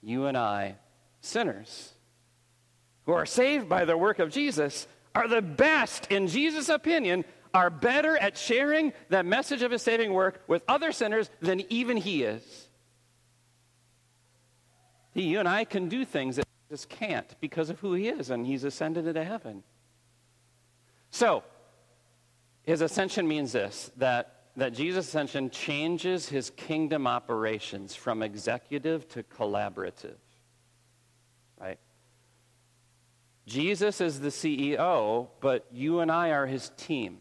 You 0.00 0.26
and 0.26 0.36
I, 0.36 0.76
sinners, 1.22 1.92
who 3.04 3.14
are 3.14 3.26
saved 3.26 3.68
by 3.68 3.84
the 3.84 3.96
work 3.96 4.20
of 4.20 4.30
Jesus, 4.30 4.86
are 5.12 5.26
the 5.26 5.42
best, 5.42 6.06
in 6.06 6.28
Jesus' 6.28 6.68
opinion, 6.68 7.24
are 7.52 7.68
better 7.68 8.16
at 8.16 8.38
sharing 8.38 8.92
that 9.08 9.26
message 9.26 9.62
of 9.62 9.72
his 9.72 9.82
saving 9.82 10.12
work 10.12 10.40
with 10.46 10.62
other 10.68 10.92
sinners 10.92 11.30
than 11.40 11.64
even 11.68 11.96
he 11.96 12.22
is. 12.22 12.68
You 15.14 15.40
and 15.40 15.48
I 15.48 15.64
can 15.64 15.88
do 15.88 16.04
things 16.04 16.36
that 16.36 16.47
Jesus 16.68 16.84
can't 16.84 17.34
because 17.40 17.70
of 17.70 17.80
who 17.80 17.94
he 17.94 18.08
is, 18.08 18.30
and 18.30 18.46
he's 18.46 18.64
ascended 18.64 19.06
into 19.06 19.24
heaven. 19.24 19.62
So, 21.10 21.42
his 22.62 22.82
ascension 22.82 23.26
means 23.26 23.52
this 23.52 23.90
that 23.96 24.38
that 24.56 24.74
Jesus' 24.74 25.06
ascension 25.06 25.50
changes 25.50 26.28
his 26.28 26.50
kingdom 26.50 27.06
operations 27.06 27.94
from 27.94 28.22
executive 28.22 29.08
to 29.10 29.22
collaborative. 29.22 30.16
Right? 31.60 31.78
Jesus 33.46 34.00
is 34.00 34.20
the 34.20 34.28
CEO, 34.28 35.28
but 35.40 35.64
you 35.72 36.00
and 36.00 36.10
I 36.10 36.30
are 36.30 36.44
his 36.44 36.70
team. 36.76 37.18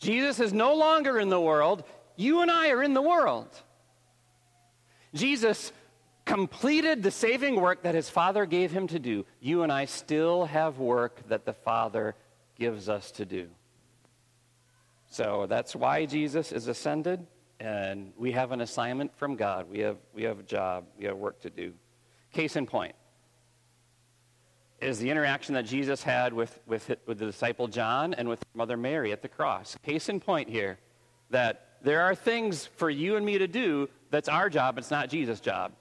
Jesus 0.00 0.40
is 0.40 0.52
no 0.52 0.74
longer 0.74 1.20
in 1.20 1.28
the 1.28 1.40
world, 1.40 1.84
you 2.16 2.42
and 2.42 2.50
I 2.50 2.70
are 2.70 2.82
in 2.82 2.94
the 2.94 3.02
world. 3.02 3.48
Jesus 5.14 5.72
completed 6.28 7.02
the 7.02 7.10
saving 7.10 7.58
work 7.58 7.82
that 7.84 7.94
his 7.94 8.10
Father 8.10 8.44
gave 8.44 8.70
him 8.70 8.86
to 8.86 8.98
do. 8.98 9.24
You 9.40 9.62
and 9.62 9.72
I 9.72 9.86
still 9.86 10.44
have 10.44 10.78
work 10.78 11.26
that 11.28 11.46
the 11.46 11.54
Father 11.54 12.14
gives 12.58 12.90
us 12.90 13.10
to 13.12 13.24
do. 13.24 13.48
So 15.10 15.46
that's 15.48 15.74
why 15.74 16.04
Jesus 16.04 16.52
is 16.52 16.68
ascended, 16.68 17.26
and 17.58 18.12
we 18.18 18.32
have 18.32 18.52
an 18.52 18.60
assignment 18.60 19.16
from 19.16 19.36
God. 19.36 19.70
We 19.70 19.78
have, 19.78 19.96
we 20.14 20.24
have 20.24 20.38
a 20.40 20.42
job, 20.42 20.84
we 20.98 21.06
have 21.06 21.16
work 21.16 21.40
to 21.40 21.50
do. 21.50 21.72
Case 22.34 22.56
in 22.56 22.66
point 22.66 22.94
is 24.82 24.98
the 24.98 25.08
interaction 25.08 25.54
that 25.54 25.64
Jesus 25.64 26.02
had 26.02 26.34
with, 26.34 26.60
with, 26.66 26.94
with 27.06 27.18
the 27.18 27.24
disciple 27.24 27.68
John 27.68 28.12
and 28.12 28.28
with 28.28 28.44
Mother 28.52 28.76
Mary 28.76 29.12
at 29.12 29.22
the 29.22 29.28
cross. 29.28 29.76
Case 29.82 30.10
in 30.10 30.20
point 30.20 30.50
here 30.50 30.78
that 31.30 31.78
there 31.80 32.02
are 32.02 32.14
things 32.14 32.66
for 32.76 32.90
you 32.90 33.16
and 33.16 33.24
me 33.24 33.38
to 33.38 33.48
do 33.48 33.88
that's 34.10 34.28
our 34.28 34.50
job, 34.50 34.76
it's 34.76 34.90
not 34.90 35.08
Jesus' 35.08 35.40
job. 35.40 35.72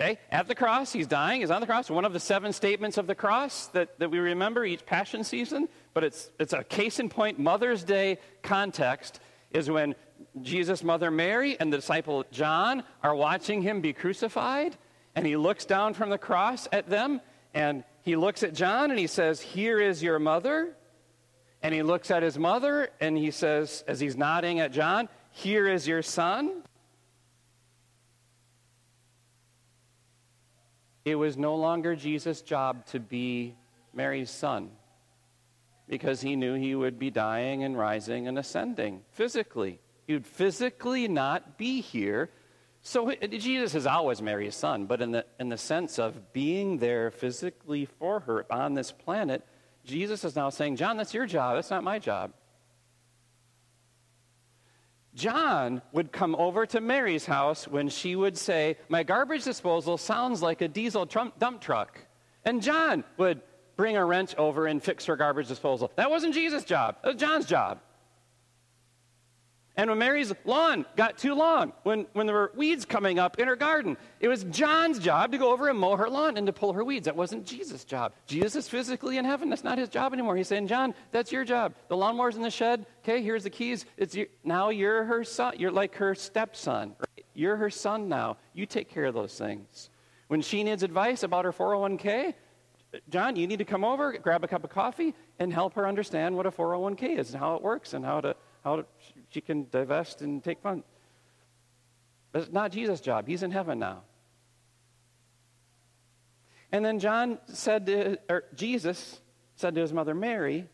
Okay? 0.00 0.18
At 0.30 0.48
the 0.48 0.54
cross, 0.54 0.92
he's 0.92 1.06
dying, 1.06 1.42
he's 1.42 1.50
on 1.50 1.60
the 1.60 1.66
cross. 1.66 1.90
One 1.90 2.06
of 2.06 2.14
the 2.14 2.20
seven 2.20 2.52
statements 2.52 2.96
of 2.96 3.06
the 3.06 3.14
cross 3.14 3.66
that, 3.68 3.98
that 3.98 4.10
we 4.10 4.18
remember 4.18 4.64
each 4.64 4.86
Passion 4.86 5.24
season, 5.24 5.68
but 5.92 6.04
it's, 6.04 6.30
it's 6.38 6.54
a 6.54 6.64
case 6.64 6.98
in 6.98 7.10
point 7.10 7.38
Mother's 7.38 7.84
Day 7.84 8.18
context, 8.42 9.20
is 9.50 9.70
when 9.70 9.94
Jesus' 10.40 10.82
mother 10.82 11.10
Mary 11.10 11.58
and 11.60 11.72
the 11.72 11.76
disciple 11.76 12.24
John 12.30 12.82
are 13.02 13.14
watching 13.14 13.60
him 13.60 13.82
be 13.82 13.92
crucified, 13.92 14.76
and 15.14 15.26
he 15.26 15.36
looks 15.36 15.66
down 15.66 15.92
from 15.92 16.08
the 16.08 16.18
cross 16.18 16.66
at 16.72 16.88
them, 16.88 17.20
and 17.52 17.84
he 18.02 18.16
looks 18.16 18.42
at 18.42 18.54
John 18.54 18.90
and 18.90 18.98
he 18.98 19.06
says, 19.06 19.40
Here 19.40 19.78
is 19.78 20.02
your 20.02 20.18
mother. 20.18 20.74
And 21.62 21.74
he 21.74 21.82
looks 21.82 22.10
at 22.10 22.22
his 22.22 22.38
mother 22.38 22.88
and 23.00 23.18
he 23.18 23.30
says, 23.30 23.84
as 23.86 24.00
he's 24.00 24.16
nodding 24.16 24.60
at 24.60 24.72
John, 24.72 25.08
Here 25.30 25.68
is 25.68 25.86
your 25.86 26.02
son. 26.02 26.62
It 31.04 31.14
was 31.14 31.36
no 31.36 31.56
longer 31.56 31.96
Jesus' 31.96 32.42
job 32.42 32.86
to 32.86 33.00
be 33.00 33.56
Mary's 33.94 34.30
son 34.30 34.70
because 35.88 36.20
he 36.20 36.36
knew 36.36 36.54
he 36.54 36.74
would 36.74 36.98
be 36.98 37.10
dying 37.10 37.64
and 37.64 37.76
rising 37.76 38.28
and 38.28 38.38
ascending 38.38 39.02
physically. 39.10 39.80
He 40.06 40.12
would 40.12 40.26
physically 40.26 41.08
not 41.08 41.58
be 41.58 41.80
here. 41.80 42.30
So 42.82 43.12
Jesus 43.12 43.74
is 43.74 43.86
always 43.86 44.22
Mary's 44.22 44.54
son, 44.54 44.86
but 44.86 45.02
in 45.02 45.12
the, 45.12 45.26
in 45.38 45.48
the 45.48 45.58
sense 45.58 45.98
of 45.98 46.32
being 46.32 46.78
there 46.78 47.10
physically 47.10 47.86
for 47.86 48.20
her 48.20 48.46
on 48.50 48.74
this 48.74 48.92
planet, 48.92 49.44
Jesus 49.84 50.24
is 50.24 50.36
now 50.36 50.50
saying, 50.50 50.76
John, 50.76 50.96
that's 50.96 51.12
your 51.12 51.26
job. 51.26 51.56
That's 51.56 51.70
not 51.70 51.82
my 51.82 51.98
job. 51.98 52.32
John 55.14 55.82
would 55.92 56.12
come 56.12 56.34
over 56.36 56.66
to 56.66 56.80
Mary's 56.80 57.26
house 57.26 57.66
when 57.66 57.88
she 57.88 58.14
would 58.14 58.38
say, 58.38 58.76
My 58.88 59.02
garbage 59.02 59.44
disposal 59.44 59.98
sounds 59.98 60.42
like 60.42 60.60
a 60.60 60.68
diesel 60.68 61.04
dump 61.04 61.60
truck. 61.60 61.98
And 62.44 62.62
John 62.62 63.04
would 63.16 63.42
bring 63.76 63.96
a 63.96 64.04
wrench 64.04 64.34
over 64.36 64.66
and 64.66 64.82
fix 64.82 65.06
her 65.06 65.16
garbage 65.16 65.48
disposal. 65.48 65.90
That 65.96 66.10
wasn't 66.10 66.34
Jesus' 66.34 66.64
job, 66.64 66.96
that 67.02 67.14
was 67.14 67.20
John's 67.20 67.46
job. 67.46 67.80
And 69.80 69.88
when 69.88 69.98
Mary's 69.98 70.30
lawn 70.44 70.84
got 70.94 71.16
too 71.16 71.32
long, 71.34 71.72
when, 71.84 72.04
when 72.12 72.26
there 72.26 72.36
were 72.36 72.52
weeds 72.54 72.84
coming 72.84 73.18
up 73.18 73.38
in 73.38 73.48
her 73.48 73.56
garden, 73.56 73.96
it 74.20 74.28
was 74.28 74.44
John's 74.44 74.98
job 74.98 75.32
to 75.32 75.38
go 75.38 75.50
over 75.50 75.70
and 75.70 75.78
mow 75.78 75.96
her 75.96 76.10
lawn 76.10 76.36
and 76.36 76.46
to 76.48 76.52
pull 76.52 76.74
her 76.74 76.84
weeds. 76.84 77.06
That 77.06 77.16
wasn't 77.16 77.46
Jesus' 77.46 77.86
job. 77.86 78.12
Jesus 78.26 78.56
is 78.56 78.68
physically 78.68 79.16
in 79.16 79.24
heaven. 79.24 79.48
That's 79.48 79.64
not 79.64 79.78
his 79.78 79.88
job 79.88 80.12
anymore. 80.12 80.36
He's 80.36 80.48
saying, 80.48 80.66
John, 80.66 80.94
that's 81.12 81.32
your 81.32 81.44
job. 81.44 81.72
The 81.88 81.96
lawnmower's 81.96 82.36
in 82.36 82.42
the 82.42 82.50
shed. 82.50 82.84
Okay, 83.02 83.22
here's 83.22 83.42
the 83.42 83.48
keys. 83.48 83.86
It's 83.96 84.14
your, 84.14 84.26
now 84.44 84.68
you're 84.68 85.04
her 85.04 85.24
son. 85.24 85.54
You're 85.56 85.70
like 85.70 85.94
her 85.94 86.14
stepson. 86.14 86.94
Right? 87.00 87.24
You're 87.32 87.56
her 87.56 87.70
son 87.70 88.06
now. 88.06 88.36
You 88.52 88.66
take 88.66 88.90
care 88.90 89.06
of 89.06 89.14
those 89.14 89.38
things. 89.38 89.88
When 90.28 90.42
she 90.42 90.62
needs 90.62 90.82
advice 90.82 91.22
about 91.22 91.46
her 91.46 91.54
401k, 91.54 92.34
John, 93.08 93.34
you 93.34 93.46
need 93.46 93.60
to 93.60 93.64
come 93.64 93.84
over, 93.84 94.12
grab 94.18 94.44
a 94.44 94.48
cup 94.48 94.62
of 94.62 94.68
coffee, 94.68 95.14
and 95.38 95.50
help 95.50 95.72
her 95.76 95.88
understand 95.88 96.36
what 96.36 96.44
a 96.44 96.50
401k 96.50 97.18
is 97.18 97.30
and 97.30 97.40
how 97.40 97.54
it 97.54 97.62
works 97.62 97.94
and 97.94 98.04
how 98.04 98.20
to 98.20 98.36
how 98.62 98.76
to, 98.76 98.84
she 99.30 99.40
can 99.40 99.66
divest 99.70 100.22
and 100.22 100.42
take 100.42 100.60
funds. 100.60 100.84
But 102.32 102.42
it's 102.42 102.52
not 102.52 102.72
Jesus' 102.72 103.00
job. 103.00 103.26
He's 103.26 103.42
in 103.42 103.50
heaven 103.50 103.78
now. 103.78 104.02
And 106.72 106.84
then 106.84 106.98
John 106.98 107.38
said 107.46 107.86
to, 107.86 108.18
or 108.28 108.44
Jesus 108.54 109.20
said 109.56 109.74
to 109.74 109.80
his 109.80 109.92
mother 109.92 110.14
Mary, 110.14 110.68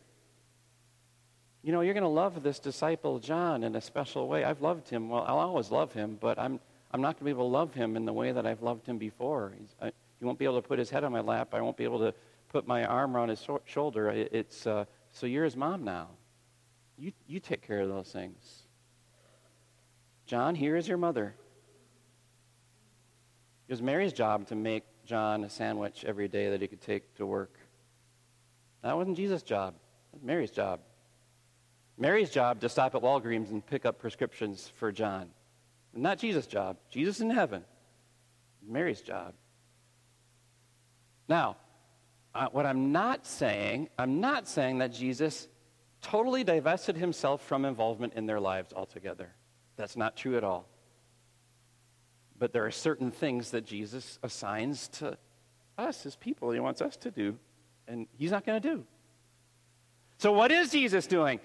You 1.63 1.71
know, 1.71 1.81
you're 1.81 1.95
going 1.95 2.03
to 2.03 2.09
love 2.09 2.43
this 2.43 2.59
disciple 2.59 3.19
John 3.19 3.63
in 3.63 3.75
a 3.75 3.81
special 3.81 4.27
way. 4.27 4.43
I've 4.43 4.61
loved 4.61 4.89
him. 4.89 5.09
Well, 5.09 5.23
I'll 5.27 5.39
always 5.39 5.71
love 5.71 5.93
him, 5.93 6.17
but 6.19 6.37
I'm, 6.37 6.59
I'm 6.91 7.01
not 7.01 7.15
going 7.15 7.19
to 7.19 7.23
be 7.25 7.31
able 7.31 7.49
to 7.49 7.53
love 7.53 7.73
him 7.73 7.95
in 7.95 8.05
the 8.05 8.13
way 8.13 8.31
that 8.31 8.45
I've 8.45 8.61
loved 8.61 8.85
him 8.85 8.99
before. 8.99 9.53
I, 9.81 9.91
he 10.19 10.25
won't 10.25 10.37
be 10.37 10.45
able 10.45 10.61
to 10.61 10.67
put 10.67 10.77
his 10.77 10.89
head 10.89 11.03
on 11.03 11.11
my 11.11 11.21
lap. 11.21 11.53
I 11.53 11.61
won't 11.61 11.77
be 11.77 11.83
able 11.83 11.99
to 11.99 12.13
put 12.49 12.67
my 12.67 12.85
arm 12.85 13.15
around 13.15 13.29
his 13.29 13.39
so- 13.39 13.61
shoulder. 13.65 14.09
It, 14.09 14.29
it's, 14.31 14.67
uh, 14.67 14.85
so 15.11 15.25
you're 15.25 15.45
his 15.45 15.55
mom 15.55 15.83
now. 15.83 16.09
You, 16.97 17.11
you 17.27 17.39
take 17.39 17.61
care 17.61 17.81
of 17.81 17.89
those 17.89 18.11
things. 18.11 18.63
John, 20.25 20.55
here 20.55 20.75
is 20.75 20.87
your 20.87 20.97
mother. 20.97 21.35
It 23.67 23.71
was 23.73 23.81
Mary's 23.81 24.13
job 24.13 24.47
to 24.47 24.55
make 24.55 24.83
John 25.05 25.43
a 25.43 25.49
sandwich 25.49 26.03
every 26.05 26.27
day 26.27 26.49
that 26.49 26.61
he 26.61 26.67
could 26.67 26.81
take 26.81 27.15
to 27.15 27.25
work. 27.25 27.57
That 28.81 28.95
wasn't 28.97 29.17
Jesus' 29.17 29.43
job. 29.43 29.75
That 30.11 30.17
was 30.17 30.23
Mary's 30.23 30.51
job. 30.51 30.79
Mary's 31.97 32.29
job 32.29 32.61
to 32.61 32.69
stop 32.69 32.95
at 32.95 33.01
Walgreens 33.01 33.51
and 33.51 33.65
pick 33.65 33.85
up 33.85 33.99
prescriptions 33.99 34.71
for 34.75 34.91
John. 34.91 35.29
Not 35.93 36.19
Jesus' 36.19 36.45
job. 36.45 36.77
Jesus 36.89 37.21
in 37.21 37.29
heaven. 37.29 37.63
Mary's 38.67 39.01
job. 39.01 39.33
Now, 41.27 41.57
uh, 42.35 42.47
what 42.51 42.65
I'm 42.65 42.91
not 42.91 43.25
saying, 43.25 43.89
I'm 43.97 44.21
not 44.21 44.47
saying 44.47 44.77
that 44.79 44.93
Jesus 44.93 45.47
totally 46.01 46.43
divested 46.43 46.97
himself 46.97 47.41
from 47.41 47.65
involvement 47.65 48.13
in 48.13 48.25
their 48.25 48.39
lives 48.39 48.73
altogether. 48.73 49.33
That's 49.75 49.95
not 49.95 50.15
true 50.15 50.37
at 50.37 50.43
all. 50.43 50.67
But 52.37 52.53
there 52.53 52.65
are 52.65 52.71
certain 52.71 53.11
things 53.11 53.51
that 53.51 53.65
Jesus 53.65 54.19
assigns 54.21 54.87
to 54.89 55.17
us 55.77 56.05
as 56.05 56.15
people, 56.15 56.51
he 56.51 56.59
wants 56.59 56.81
us 56.81 56.97
to 56.97 57.11
do. 57.11 57.37
and 57.87 58.07
he's 58.17 58.31
not 58.31 58.45
going 58.45 58.61
to 58.61 58.75
do. 58.75 58.83
So, 60.17 60.31
what 60.33 60.51
is 60.51 60.71
Jesus 60.71 61.07
doing? 61.07 61.39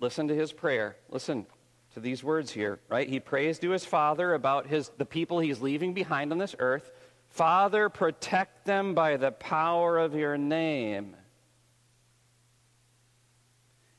Listen 0.00 0.28
to 0.28 0.34
his 0.34 0.52
prayer. 0.52 0.96
Listen 1.08 1.46
to 1.94 2.00
these 2.00 2.22
words 2.22 2.50
here, 2.50 2.78
right? 2.88 3.08
He 3.08 3.20
prays 3.20 3.58
to 3.60 3.70
his 3.70 3.84
Father 3.84 4.34
about 4.34 4.66
his, 4.66 4.90
the 4.98 5.06
people 5.06 5.38
he's 5.38 5.60
leaving 5.60 5.94
behind 5.94 6.30
on 6.30 6.38
this 6.38 6.54
earth. 6.58 6.90
Father, 7.30 7.88
protect 7.88 8.64
them 8.64 8.94
by 8.94 9.16
the 9.16 9.32
power 9.32 9.98
of 9.98 10.14
your 10.14 10.36
name. 10.36 11.16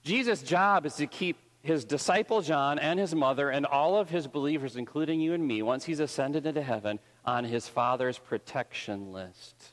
Jesus' 0.06 0.44
job 0.44 0.86
is 0.86 0.94
to 0.96 1.08
keep 1.08 1.38
his 1.64 1.84
disciple 1.84 2.42
John 2.42 2.78
and 2.78 3.00
his 3.00 3.16
mother 3.16 3.50
and 3.50 3.66
all 3.66 3.98
of 3.98 4.08
his 4.08 4.28
believers, 4.28 4.76
including 4.76 5.20
you 5.20 5.34
and 5.34 5.46
me, 5.46 5.64
once 5.64 5.84
he's 5.84 6.00
ascended 6.00 6.46
into 6.46 6.62
heaven, 6.62 7.00
on 7.26 7.44
his 7.44 7.68
Father's 7.68 8.20
protection 8.20 9.12
list. 9.12 9.72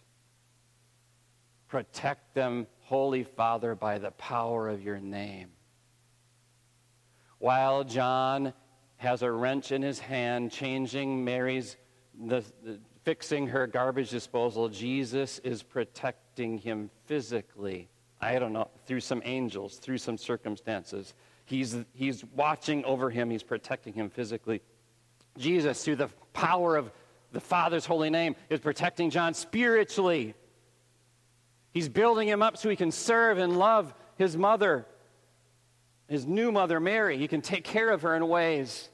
Protect 1.68 2.34
them, 2.34 2.66
Holy 2.80 3.24
Father, 3.24 3.74
by 3.74 3.98
the 3.98 4.10
power 4.12 4.70
of 4.70 4.82
your 4.82 5.00
name. 5.00 5.50
While 7.38 7.84
John 7.84 8.54
has 8.96 9.22
a 9.22 9.30
wrench 9.30 9.70
in 9.70 9.82
his 9.82 9.98
hand, 9.98 10.50
changing 10.50 11.22
Mary's, 11.24 11.76
the, 12.18 12.42
the, 12.64 12.80
fixing 13.04 13.48
her 13.48 13.66
garbage 13.66 14.08
disposal, 14.08 14.70
Jesus 14.70 15.40
is 15.40 15.62
protecting 15.62 16.56
him 16.56 16.90
physically 17.04 17.90
I 18.22 18.38
don't 18.38 18.52
know, 18.52 18.68
through 18.86 19.00
some 19.00 19.20
angels, 19.24 19.78
through 19.78 19.98
some 19.98 20.16
circumstances. 20.16 21.12
He's, 21.44 21.76
he's 21.92 22.24
watching 22.24 22.84
over 22.84 23.10
him, 23.10 23.30
he's 23.30 23.42
protecting 23.42 23.94
him 23.94 24.10
physically. 24.10 24.62
Jesus, 25.36 25.84
through 25.84 25.96
the 25.96 26.08
power 26.32 26.76
of 26.76 26.92
the 27.32 27.40
Father's 27.40 27.84
holy 27.84 28.10
name, 28.10 28.36
is 28.48 28.60
protecting 28.60 29.10
John 29.10 29.34
spiritually. 29.34 30.34
He's 31.72 31.88
building 31.88 32.28
him 32.28 32.42
up 32.42 32.56
so 32.56 32.68
he 32.70 32.76
can 32.76 32.92
serve 32.92 33.38
and 33.38 33.58
love 33.58 33.92
his 34.16 34.36
mother, 34.36 34.86
his 36.06 36.24
new 36.24 36.52
mother, 36.52 36.78
Mary. 36.78 37.18
He 37.18 37.26
can 37.26 37.40
take 37.40 37.64
care 37.64 37.90
of 37.90 38.02
her 38.02 38.14
in 38.14 38.28
ways. 38.28 38.88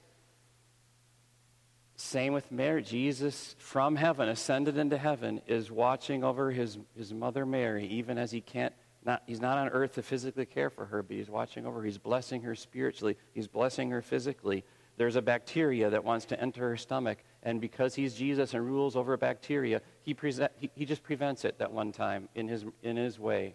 Same 1.96 2.32
with 2.32 2.50
Mary. 2.50 2.82
Jesus 2.82 3.56
from 3.58 3.96
heaven, 3.96 4.28
ascended 4.28 4.78
into 4.78 4.96
heaven, 4.96 5.42
is 5.48 5.70
watching 5.70 6.24
over 6.24 6.50
his, 6.50 6.78
his 6.96 7.12
mother 7.12 7.44
Mary, 7.44 7.86
even 7.88 8.16
as 8.16 8.30
he 8.30 8.40
can't 8.40 8.72
not, 9.08 9.22
he's 9.26 9.40
not 9.40 9.56
on 9.56 9.70
earth 9.70 9.94
to 9.94 10.02
physically 10.02 10.44
care 10.44 10.68
for 10.68 10.84
her, 10.84 11.02
but 11.02 11.16
he's 11.16 11.30
watching 11.30 11.64
over. 11.66 11.82
He's 11.82 11.96
blessing 11.96 12.42
her 12.42 12.54
spiritually. 12.54 13.16
He's 13.32 13.48
blessing 13.48 13.90
her 13.90 14.02
physically. 14.02 14.64
There's 14.98 15.16
a 15.16 15.22
bacteria 15.22 15.88
that 15.88 16.04
wants 16.04 16.26
to 16.26 16.38
enter 16.38 16.68
her 16.68 16.76
stomach, 16.76 17.16
and 17.42 17.58
because 17.58 17.94
he's 17.94 18.14
Jesus 18.14 18.52
and 18.52 18.66
rules 18.66 18.96
over 18.96 19.16
bacteria, 19.16 19.80
he, 20.02 20.14
he, 20.58 20.70
he 20.74 20.84
just 20.84 21.02
prevents 21.02 21.46
it 21.46 21.58
that 21.58 21.72
one 21.72 21.90
time 21.90 22.28
in 22.34 22.48
his, 22.48 22.66
in 22.82 22.96
his 22.96 23.18
way. 23.18 23.54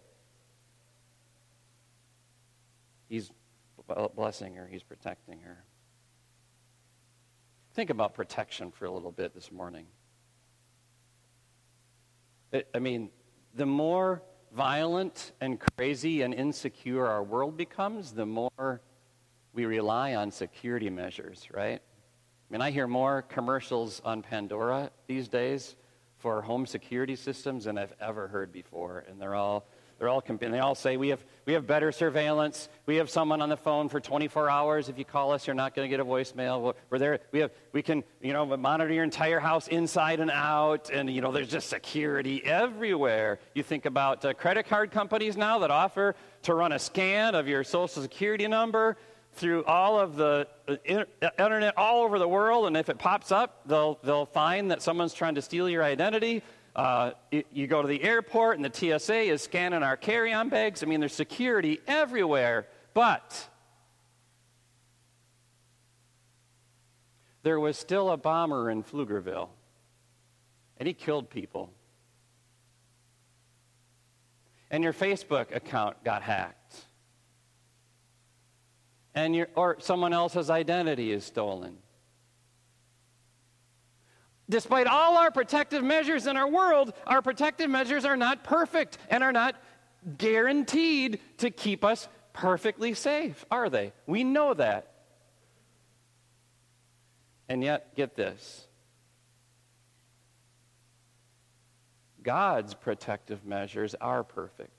He's 3.07 3.29
blessing 4.15 4.55
her, 4.55 4.65
he's 4.65 4.81
protecting 4.81 5.41
her. 5.41 5.63
Think 7.75 7.91
about 7.91 8.15
protection 8.15 8.71
for 8.71 8.85
a 8.85 8.91
little 8.91 9.11
bit 9.11 9.35
this 9.35 9.51
morning. 9.51 9.85
I 12.73 12.79
mean, 12.79 13.11
the 13.53 13.67
more 13.67 14.23
violent 14.55 15.31
and 15.41 15.59
crazy 15.59 16.21
and 16.21 16.33
insecure 16.33 17.07
our 17.07 17.23
world 17.23 17.57
becomes, 17.57 18.11
the 18.11 18.25
more 18.25 18.81
we 19.53 19.65
rely 19.65 20.15
on 20.15 20.31
security 20.31 20.89
measures, 20.89 21.47
right? 21.51 21.81
I 21.81 22.53
mean, 22.53 22.61
I 22.61 22.71
hear 22.71 22.87
more 22.87 23.23
commercials 23.23 24.01
on 24.05 24.21
Pandora 24.21 24.91
these 25.07 25.27
days 25.27 25.75
for 26.17 26.41
home 26.41 26.65
security 26.65 27.15
systems 27.15 27.65
than 27.65 27.77
I've 27.77 27.93
ever 27.99 28.27
heard 28.27 28.51
before, 28.51 29.05
and 29.09 29.19
they're 29.19 29.35
all 29.35 29.65
they're 29.99 30.09
all 30.09 30.21
they 30.21 30.59
all 30.59 30.75
say 30.75 30.97
we 30.97 31.09
have 31.09 31.23
we 31.45 31.53
have 31.53 31.67
better 31.67 31.91
surveillance. 31.91 32.69
We 32.85 32.95
have 32.97 33.09
someone 33.09 33.41
on 33.41 33.49
the 33.49 33.57
phone 33.57 33.89
for 33.89 33.99
24 33.99 34.49
hours. 34.49 34.89
If 34.89 34.97
you 34.97 35.05
call 35.05 35.31
us, 35.31 35.45
you're 35.45 35.53
not 35.53 35.75
going 35.75 35.85
to 35.85 35.89
get 35.89 35.99
a 35.99 36.05
voicemail. 36.05 36.73
We're 36.89 36.97
there. 36.97 37.19
We 37.31 37.39
have 37.39 37.51
we 37.73 37.81
can 37.81 38.03
you 38.21 38.33
know 38.33 38.45
monitor 38.57 38.93
your 38.93 39.03
entire 39.03 39.39
house 39.39 39.67
inside 39.67 40.19
and 40.19 40.31
out, 40.31 40.89
and 40.89 41.09
you 41.09 41.21
know 41.21 41.31
there's 41.31 41.49
just 41.49 41.69
security 41.69 42.43
everywhere. 42.45 43.39
You 43.53 43.63
think 43.63 43.85
about 43.85 44.23
uh, 44.25 44.33
credit 44.33 44.67
card 44.67 44.91
companies 44.91 45.37
now 45.37 45.59
that 45.59 45.71
offer 45.71 46.15
to 46.43 46.53
run 46.53 46.71
a 46.71 46.79
scan 46.79 47.35
of 47.35 47.47
your 47.47 47.63
social 47.63 48.01
security 48.01 48.47
number 48.47 48.97
through 49.35 49.65
all 49.65 49.99
of 49.99 50.15
the 50.15 50.47
uh, 50.67 50.75
internet 51.37 51.77
all 51.77 52.03
over 52.03 52.19
the 52.19 52.27
world, 52.27 52.67
and 52.67 52.77
if 52.77 52.89
it 52.89 52.97
pops 52.97 53.31
up, 53.31 53.61
they'll 53.65 53.99
they'll 54.03 54.25
find 54.25 54.71
that 54.71 54.81
someone's 54.81 55.13
trying 55.13 55.35
to 55.35 55.41
steal 55.41 55.69
your 55.69 55.83
identity 55.83 56.41
uh, 56.75 57.11
you 57.51 57.67
go 57.67 57.81
to 57.81 57.87
the 57.87 58.03
airport 58.03 58.57
and 58.57 58.65
the 58.65 58.99
TSA 58.99 59.31
is 59.31 59.43
scanning 59.43 59.83
our 59.83 59.95
carry 59.95 60.33
on 60.33 60.49
bags. 60.49 60.81
I 60.81 60.87
mean, 60.87 60.99
there's 60.99 61.13
security 61.13 61.79
everywhere. 61.87 62.67
But 62.93 63.47
there 67.43 67.59
was 67.59 67.77
still 67.77 68.09
a 68.09 68.17
bomber 68.17 68.71
in 68.71 68.83
Pflugerville, 68.83 69.49
and 70.77 70.87
he 70.87 70.93
killed 70.93 71.29
people. 71.29 71.71
And 74.71 74.83
your 74.83 74.93
Facebook 74.93 75.55
account 75.55 76.03
got 76.03 76.23
hacked. 76.23 76.85
And 79.13 79.35
your, 79.35 79.47
or 79.55 79.77
someone 79.79 80.13
else's 80.13 80.49
identity 80.49 81.11
is 81.11 81.23
stolen 81.23 81.77
despite 84.49 84.87
all 84.87 85.17
our 85.17 85.31
protective 85.31 85.83
measures 85.83 86.27
in 86.27 86.37
our 86.37 86.47
world, 86.47 86.93
our 87.07 87.21
protective 87.21 87.69
measures 87.69 88.05
are 88.05 88.17
not 88.17 88.43
perfect 88.43 88.97
and 89.09 89.23
are 89.23 89.31
not 89.31 89.55
guaranteed 90.17 91.19
to 91.37 91.49
keep 91.49 91.83
us 91.85 92.07
perfectly 92.33 92.93
safe, 92.93 93.45
are 93.49 93.69
they? 93.69 93.93
We 94.05 94.23
know 94.23 94.53
that. 94.53 94.89
And 97.47 97.63
yet, 97.63 97.95
get 97.95 98.15
this 98.15 98.67
God's 102.23 102.73
protective 102.73 103.45
measures 103.45 103.95
are 103.99 104.23
perfect. 104.23 104.71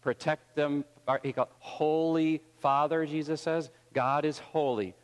Protect 0.00 0.56
them, 0.56 0.84
uh, 1.06 1.18
he 1.22 1.32
called 1.32 1.48
Holy 1.58 2.42
Father, 2.60 3.04
Jesus 3.04 3.42
says. 3.42 3.70
God 3.92 4.24
is 4.24 4.38
holy. 4.38 4.94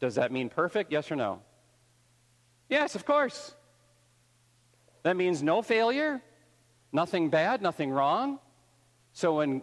Does 0.00 0.16
that 0.16 0.30
mean 0.30 0.50
perfect? 0.50 0.92
Yes 0.92 1.10
or 1.10 1.16
no? 1.16 1.40
Yes, 2.68 2.94
of 2.94 3.04
course. 3.04 3.54
That 5.02 5.16
means 5.16 5.42
no 5.42 5.62
failure, 5.62 6.20
nothing 6.92 7.30
bad, 7.30 7.62
nothing 7.62 7.90
wrong. 7.90 8.40
So 9.12 9.36
when 9.36 9.62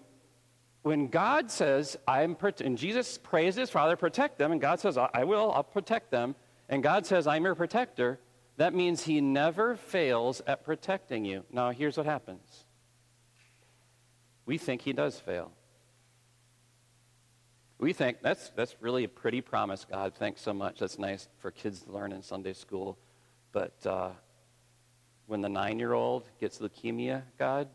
when 0.84 1.08
God 1.08 1.50
says, 1.50 1.98
I'm, 2.06 2.36
and 2.60 2.78
Jesus 2.78 3.18
prays 3.18 3.56
his 3.56 3.70
Father, 3.70 3.96
protect 3.96 4.38
them, 4.38 4.52
and 4.52 4.60
God 4.60 4.82
says, 4.82 4.98
I 4.98 5.24
will, 5.24 5.50
I'll 5.52 5.64
protect 5.64 6.12
them, 6.12 6.36
and 6.68 6.84
God 6.84 7.06
says, 7.06 7.26
I'm 7.26 7.46
your 7.46 7.56
protector, 7.56 8.20
that 8.58 8.76
means 8.76 9.04
he 9.04 9.22
never 9.22 9.78
fails 9.78 10.42
at 10.46 10.64
protecting 10.64 11.24
you. 11.24 11.46
Now, 11.52 11.72
here's 11.72 11.98
what 11.98 12.06
happens 12.06 12.66
we 14.46 14.58
think 14.58 14.82
he 14.82 14.92
does 14.92 15.20
fail. 15.20 15.52
We 17.84 17.92
think 17.92 18.22
that's, 18.22 18.50
that's 18.56 18.78
really 18.80 19.04
a 19.04 19.10
pretty 19.10 19.42
promise, 19.42 19.84
God. 19.84 20.14
Thanks 20.16 20.40
so 20.40 20.54
much. 20.54 20.80
That's 20.80 20.98
nice 20.98 21.28
for 21.40 21.52
kids 21.52 21.82
to 21.82 21.92
learn 21.92 22.14
in 22.14 22.22
Sunday 22.22 22.54
school. 22.54 22.98
But 23.52 23.74
uh, 23.86 24.12
when 25.28 25.42
the 25.42 25.50
nine 25.50 25.80
year 25.80 25.92
old 25.92 26.24
gets 26.40 26.60
leukemia, 26.60 27.24
God, 27.38 27.68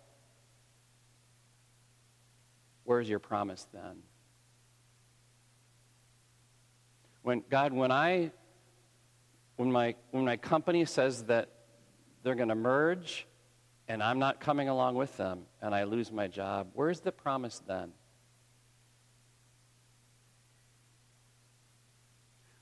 where's 2.85 3.07
your 3.07 3.19
promise 3.19 3.67
then? 3.75 3.99
When, 7.21 7.45
God, 7.51 7.75
when 7.75 7.93
I, 7.93 8.31
when 9.57 9.71
my, 9.71 9.95
when 10.13 10.25
my 10.25 10.39
company 10.39 10.87
says 10.87 11.25
that 11.25 11.51
they're 12.23 12.35
going 12.35 12.49
to 12.49 12.55
merge 12.55 13.27
and 13.89 14.03
I'm 14.03 14.19
not 14.19 14.41
coming 14.41 14.71
along 14.71 14.95
with 14.95 15.15
them 15.19 15.43
and 15.61 15.75
I 15.75 15.85
lose 15.85 16.11
my 16.11 16.29
job, 16.29 16.69
where's 16.73 17.01
the 17.01 17.13
promise 17.13 17.61
then? 17.69 17.93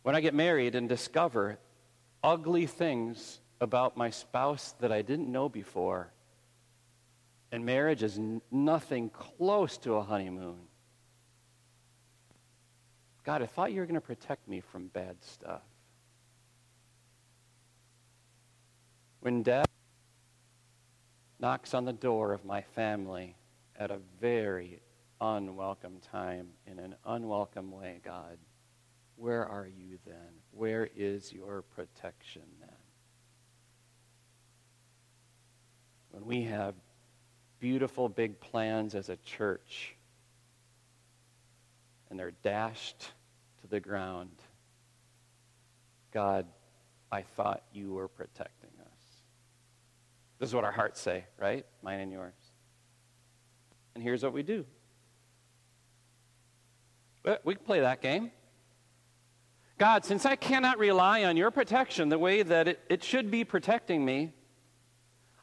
When 0.06 0.14
I 0.14 0.20
get 0.20 0.34
married 0.34 0.76
and 0.76 0.88
discover 0.88 1.58
ugly 2.22 2.66
things 2.66 3.40
about 3.60 3.96
my 3.96 4.10
spouse 4.10 4.72
that 4.78 4.92
I 4.92 5.02
didn't 5.02 5.32
know 5.32 5.48
before, 5.48 6.12
and 7.50 7.66
marriage 7.66 8.04
is 8.04 8.16
n- 8.16 8.40
nothing 8.48 9.10
close 9.10 9.76
to 9.78 9.94
a 9.94 10.02
honeymoon. 10.02 10.60
God, 13.24 13.42
I 13.42 13.46
thought 13.46 13.72
you 13.72 13.80
were 13.80 13.86
going 13.86 13.96
to 13.96 14.00
protect 14.00 14.46
me 14.46 14.60
from 14.60 14.86
bad 14.86 15.16
stuff. 15.24 15.64
When 19.18 19.42
death 19.42 19.66
knocks 21.40 21.74
on 21.74 21.84
the 21.84 21.92
door 21.92 22.32
of 22.32 22.44
my 22.44 22.62
family 22.62 23.34
at 23.76 23.90
a 23.90 23.98
very 24.20 24.82
unwelcome 25.20 25.98
time 26.12 26.50
in 26.64 26.78
an 26.78 26.94
unwelcome 27.04 27.72
way, 27.72 28.00
God, 28.04 28.38
where 29.16 29.46
are 29.46 29.66
you 29.66 29.98
then? 30.06 30.40
Where 30.52 30.88
is 30.94 31.32
your 31.32 31.62
protection 31.62 32.42
then? 32.60 32.68
When 36.10 36.26
we 36.26 36.44
have 36.44 36.74
beautiful 37.58 38.08
big 38.08 38.40
plans 38.40 38.94
as 38.94 39.08
a 39.08 39.16
church, 39.16 39.94
and 42.10 42.18
they're 42.18 42.32
dashed 42.42 43.10
to 43.60 43.66
the 43.66 43.80
ground. 43.80 44.30
God, 46.12 46.46
I 47.10 47.22
thought 47.22 47.62
you 47.72 47.92
were 47.92 48.08
protecting 48.08 48.70
us. 48.80 49.02
This 50.38 50.50
is 50.50 50.54
what 50.54 50.64
our 50.64 50.72
hearts 50.72 51.00
say, 51.00 51.24
right? 51.38 51.66
Mine 51.82 52.00
and 52.00 52.12
yours. 52.12 52.34
And 53.94 54.02
here's 54.02 54.22
what 54.22 54.32
we 54.32 54.42
do 54.42 54.64
we 57.44 57.56
can 57.56 57.64
play 57.64 57.80
that 57.80 58.00
game. 58.00 58.30
God, 59.78 60.04
since 60.04 60.24
I 60.24 60.36
cannot 60.36 60.78
rely 60.78 61.24
on 61.24 61.36
your 61.36 61.50
protection 61.50 62.08
the 62.08 62.18
way 62.18 62.42
that 62.42 62.66
it, 62.68 62.80
it 62.88 63.04
should 63.04 63.30
be 63.30 63.44
protecting 63.44 64.04
me, 64.04 64.32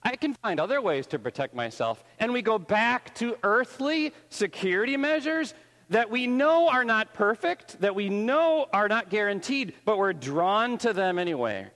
I 0.02 0.15
can 0.15 0.34
find 0.34 0.60
other 0.60 0.82
ways 0.82 1.08
to 1.08 1.19
protect 1.19 1.54
myself. 1.54 2.04
And 2.19 2.34
we 2.34 2.41
go 2.41 2.58
back 2.58 3.13
to 3.15 3.38
earthly 3.43 4.12
security 4.30 4.98
measures 4.98 5.54
that 5.89 6.10
we 6.10 6.28
know 6.28 6.67
are 6.67 6.84
not 6.84 7.13
perfect, 7.13 7.80
that 7.82 7.96
we 7.96 8.10
know 8.10 8.67
are 8.74 8.88
not 8.88 9.10
guaranteed, 9.10 9.74
but 9.86 9.98
we're 9.98 10.13
drawn 10.13 10.78
to 10.80 10.93
them 10.93 11.19
anyway. 11.19 11.67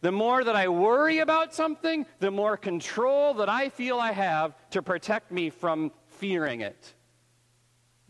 The 0.00 0.12
more 0.12 0.42
that 0.42 0.56
I 0.56 0.68
worry 0.68 1.18
about 1.18 1.54
something, 1.54 2.06
the 2.18 2.30
more 2.30 2.56
control 2.56 3.34
that 3.34 3.48
I 3.48 3.68
feel 3.68 3.98
I 3.98 4.12
have 4.12 4.54
to 4.70 4.82
protect 4.82 5.30
me 5.30 5.50
from 5.50 5.92
fearing 6.08 6.62
it. 6.62 6.94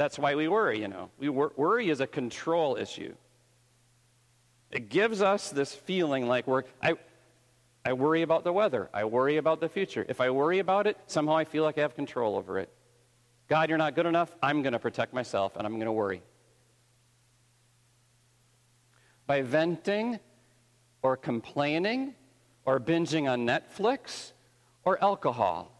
That's 0.02 0.18
why 0.18 0.34
we 0.34 0.48
worry, 0.48 0.80
you 0.80 0.88
know. 0.88 1.10
We 1.16 1.28
wor- 1.28 1.52
worry 1.54 1.88
is 1.88 2.00
a 2.00 2.08
control 2.08 2.74
issue. 2.74 3.14
It 4.72 4.88
gives 4.88 5.22
us 5.22 5.50
this 5.50 5.72
feeling 5.72 6.26
like 6.26 6.48
we're. 6.48 6.64
I, 6.82 6.94
I 7.84 7.92
worry 7.92 8.22
about 8.22 8.42
the 8.42 8.52
weather. 8.52 8.90
I 8.92 9.04
worry 9.04 9.36
about 9.36 9.60
the 9.60 9.68
future. 9.68 10.04
If 10.08 10.20
I 10.20 10.30
worry 10.30 10.58
about 10.58 10.88
it, 10.88 10.98
somehow 11.06 11.36
I 11.36 11.44
feel 11.44 11.62
like 11.62 11.78
I 11.78 11.82
have 11.82 11.94
control 11.94 12.34
over 12.34 12.58
it. 12.58 12.68
God, 13.46 13.68
you're 13.68 13.78
not 13.78 13.94
good 13.94 14.06
enough. 14.06 14.34
I'm 14.42 14.62
going 14.62 14.72
to 14.72 14.80
protect 14.80 15.14
myself 15.14 15.54
and 15.54 15.64
I'm 15.64 15.74
going 15.74 15.86
to 15.86 15.92
worry. 15.92 16.20
By 19.28 19.42
venting 19.42 20.18
or 21.02 21.16
complaining 21.16 22.16
or 22.64 22.80
binging 22.80 23.30
on 23.30 23.46
Netflix 23.46 24.32
or 24.84 25.00
alcohol, 25.00 25.71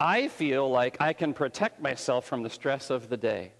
I 0.00 0.28
feel 0.28 0.70
like 0.70 0.96
I 1.00 1.12
can 1.12 1.34
protect 1.34 1.80
myself 1.80 2.24
from 2.24 2.42
the 2.42 2.50
stress 2.50 2.90
of 2.90 3.08
the 3.08 3.16
day. 3.16 3.52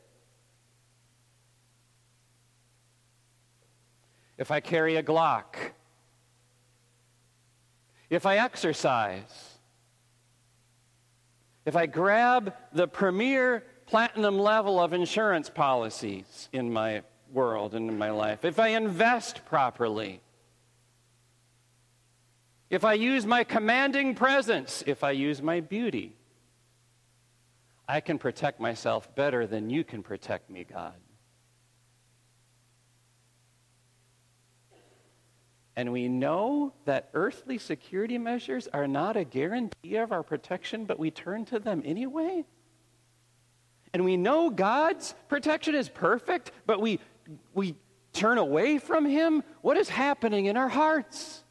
If 4.36 4.52
I 4.52 4.60
carry 4.60 4.94
a 4.96 5.02
Glock, 5.02 5.56
if 8.08 8.24
I 8.24 8.36
exercise, 8.36 9.58
if 11.66 11.74
I 11.74 11.86
grab 11.86 12.54
the 12.72 12.86
premier 12.86 13.64
platinum 13.86 14.38
level 14.38 14.80
of 14.80 14.92
insurance 14.92 15.50
policies 15.50 16.48
in 16.52 16.72
my 16.72 17.02
world 17.32 17.74
and 17.74 17.90
in 17.90 17.98
my 17.98 18.10
life, 18.10 18.44
if 18.44 18.60
I 18.60 18.68
invest 18.68 19.44
properly, 19.44 20.20
if 22.70 22.84
I 22.84 22.92
use 22.92 23.26
my 23.26 23.42
commanding 23.42 24.14
presence, 24.14 24.84
if 24.86 25.02
I 25.02 25.10
use 25.10 25.42
my 25.42 25.60
beauty, 25.60 26.17
I 27.88 28.00
can 28.00 28.18
protect 28.18 28.60
myself 28.60 29.14
better 29.14 29.46
than 29.46 29.70
you 29.70 29.82
can 29.82 30.02
protect 30.02 30.50
me, 30.50 30.64
God. 30.64 30.94
And 35.74 35.92
we 35.92 36.08
know 36.08 36.74
that 36.86 37.08
earthly 37.14 37.56
security 37.56 38.18
measures 38.18 38.68
are 38.74 38.88
not 38.88 39.16
a 39.16 39.24
guarantee 39.24 39.94
of 39.94 40.12
our 40.12 40.24
protection, 40.24 40.84
but 40.84 40.98
we 40.98 41.10
turn 41.10 41.44
to 41.46 41.60
them 41.60 41.82
anyway. 41.84 42.44
And 43.94 44.04
we 44.04 44.16
know 44.16 44.50
God's 44.50 45.14
protection 45.28 45.74
is 45.74 45.88
perfect, 45.88 46.50
but 46.66 46.80
we, 46.80 46.98
we 47.54 47.76
turn 48.12 48.38
away 48.38 48.78
from 48.78 49.06
Him. 49.06 49.44
What 49.62 49.76
is 49.76 49.88
happening 49.88 50.46
in 50.46 50.56
our 50.56 50.68
hearts? 50.68 51.44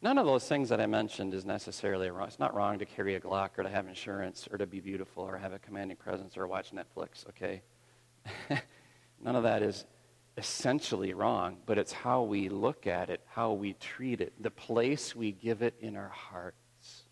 None 0.00 0.16
of 0.16 0.26
those 0.26 0.46
things 0.46 0.68
that 0.68 0.80
I 0.80 0.86
mentioned 0.86 1.34
is 1.34 1.44
necessarily 1.44 2.08
wrong. 2.10 2.28
It's 2.28 2.38
not 2.38 2.54
wrong 2.54 2.78
to 2.78 2.86
carry 2.86 3.16
a 3.16 3.20
Glock 3.20 3.50
or 3.58 3.64
to 3.64 3.68
have 3.68 3.88
insurance 3.88 4.48
or 4.50 4.58
to 4.58 4.66
be 4.66 4.80
beautiful 4.80 5.24
or 5.24 5.36
have 5.36 5.52
a 5.52 5.58
commanding 5.58 5.96
presence 5.96 6.36
or 6.36 6.46
watch 6.46 6.70
Netflix, 6.72 7.28
okay? 7.30 7.62
None 9.20 9.34
of 9.34 9.42
that 9.42 9.62
is 9.62 9.84
essentially 10.36 11.14
wrong, 11.14 11.56
but 11.66 11.78
it's 11.78 11.92
how 11.92 12.22
we 12.22 12.48
look 12.48 12.86
at 12.86 13.10
it, 13.10 13.20
how 13.26 13.52
we 13.52 13.72
treat 13.74 14.20
it, 14.20 14.32
the 14.40 14.52
place 14.52 15.16
we 15.16 15.32
give 15.32 15.62
it 15.62 15.74
in 15.80 15.96
our 15.96 16.08
hearts 16.08 17.02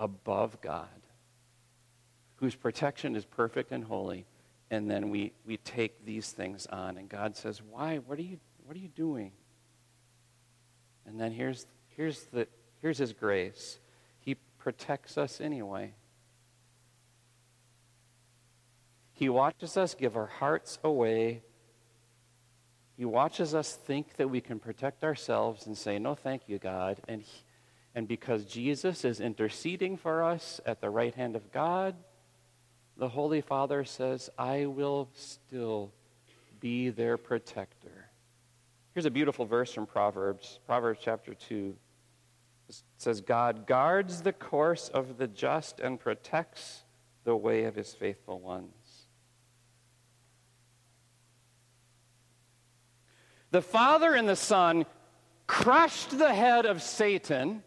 above 0.00 0.60
God, 0.60 0.88
whose 2.36 2.56
protection 2.56 3.14
is 3.14 3.24
perfect 3.24 3.70
and 3.70 3.84
holy. 3.84 4.26
And 4.68 4.90
then 4.90 5.10
we, 5.10 5.32
we 5.46 5.58
take 5.58 6.04
these 6.04 6.32
things 6.32 6.66
on, 6.66 6.98
and 6.98 7.08
God 7.08 7.36
says, 7.36 7.62
Why? 7.62 7.98
What 7.98 8.18
are 8.18 8.22
you, 8.22 8.40
what 8.64 8.76
are 8.76 8.80
you 8.80 8.88
doing? 8.88 9.30
And 11.06 11.20
then 11.20 11.30
here's 11.30 11.66
Here's, 11.96 12.24
the, 12.24 12.46
here's 12.82 12.98
His 12.98 13.12
grace 13.12 13.78
He 14.20 14.36
protects 14.58 15.16
us 15.16 15.40
anyway. 15.40 15.94
He 19.12 19.30
watches 19.30 19.78
us 19.78 19.94
give 19.94 20.14
our 20.14 20.26
hearts 20.26 20.78
away. 20.84 21.42
He 22.98 23.06
watches 23.06 23.54
us 23.54 23.72
think 23.72 24.16
that 24.16 24.28
we 24.28 24.42
can 24.42 24.58
protect 24.58 25.04
ourselves 25.04 25.66
and 25.66 25.76
say, 25.76 25.98
No, 25.98 26.14
thank 26.14 26.42
you, 26.48 26.58
God. 26.58 27.00
And, 27.08 27.22
he, 27.22 27.42
and 27.94 28.06
because 28.06 28.44
Jesus 28.44 29.04
is 29.06 29.20
interceding 29.20 29.96
for 29.96 30.22
us 30.22 30.60
at 30.66 30.82
the 30.82 30.90
right 30.90 31.14
hand 31.14 31.34
of 31.34 31.50
God, 31.50 31.94
the 32.98 33.08
Holy 33.08 33.40
Father 33.40 33.84
says, 33.84 34.28
I 34.38 34.66
will 34.66 35.08
still 35.14 35.92
be 36.60 36.90
their 36.90 37.16
protector. 37.16 38.10
Here's 38.94 39.06
a 39.06 39.10
beautiful 39.10 39.44
verse 39.44 39.72
from 39.72 39.86
Proverbs, 39.86 40.58
Proverbs 40.66 41.00
chapter 41.02 41.34
2. 41.34 41.74
It 42.68 42.82
says, 42.98 43.20
God 43.20 43.66
guards 43.66 44.22
the 44.22 44.32
course 44.32 44.88
of 44.88 45.18
the 45.18 45.28
just 45.28 45.80
and 45.80 46.00
protects 46.00 46.82
the 47.24 47.36
way 47.36 47.64
of 47.64 47.74
his 47.74 47.94
faithful 47.94 48.40
ones. 48.40 48.72
The 53.50 53.62
Father 53.62 54.14
and 54.14 54.28
the 54.28 54.36
Son 54.36 54.84
crushed 55.46 56.18
the 56.18 56.34
head 56.34 56.66
of 56.66 56.82
Satan 56.82 57.62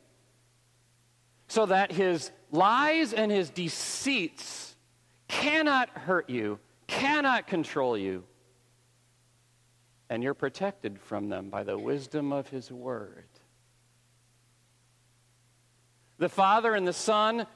so 1.47 1.65
that 1.65 1.91
his 1.91 2.31
lies 2.51 3.13
and 3.13 3.31
his 3.31 3.49
deceits 3.49 4.75
cannot 5.27 5.89
hurt 5.89 6.29
you, 6.29 6.59
cannot 6.87 7.47
control 7.47 7.97
you. 7.97 8.23
And 10.09 10.21
you're 10.21 10.33
protected 10.33 10.99
from 10.99 11.29
them 11.29 11.49
by 11.49 11.63
the 11.63 11.77
wisdom 11.77 12.33
of 12.33 12.49
his 12.49 12.71
word 12.71 13.25
the 16.19 16.29
Father 16.29 16.75
and 16.75 16.87
the 16.87 16.93
Son 16.93 17.47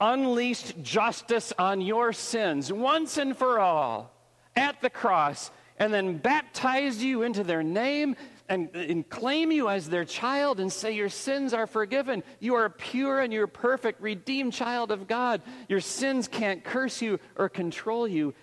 unleashed 0.00 0.82
justice 0.82 1.52
on 1.58 1.80
your 1.80 2.12
sins 2.12 2.72
once 2.72 3.16
and 3.16 3.36
for 3.36 3.58
all 3.58 4.12
at 4.54 4.80
the 4.80 4.90
cross, 4.90 5.50
and 5.78 5.94
then 5.94 6.18
baptized 6.18 7.00
you 7.00 7.22
into 7.22 7.44
their 7.44 7.62
name 7.62 8.16
and, 8.48 8.74
and, 8.74 9.08
claim 9.08 9.52
you 9.52 9.68
as 9.68 9.88
their 9.88 10.04
child 10.06 10.58
and 10.58 10.72
say 10.72 10.92
your 10.92 11.10
sins 11.10 11.52
are 11.52 11.66
forgiven. 11.66 12.24
You 12.40 12.54
are 12.54 12.70
pure 12.70 13.20
and 13.20 13.32
you're 13.32 13.46
perfect, 13.46 14.00
redeemed 14.00 14.54
child 14.54 14.90
of 14.90 15.06
God. 15.06 15.42
Your 15.68 15.80
sins 15.80 16.26
can't 16.26 16.64
curse 16.64 17.02
you 17.02 17.20
or 17.36 17.48
control 17.48 18.08
you. 18.08 18.34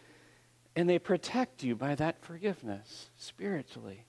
And 0.76 0.88
they 0.88 1.00
protect 1.00 1.64
you 1.64 1.76
by 1.76 1.96
that 1.96 2.24
forgiveness 2.24 3.10
spiritually. 3.18 4.06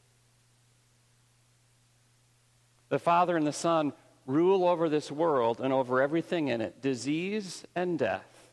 The 2.91 2.99
Father 2.99 3.37
and 3.37 3.47
the 3.47 3.53
Son 3.53 3.93
rule 4.27 4.67
over 4.67 4.89
this 4.89 5.11
world 5.11 5.61
and 5.61 5.73
over 5.73 6.03
everything 6.03 6.49
in 6.49 6.61
it 6.61 6.83
disease 6.83 7.65
and 7.75 7.99
death. 7.99 8.51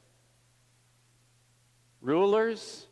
Rulers, 2.01 2.87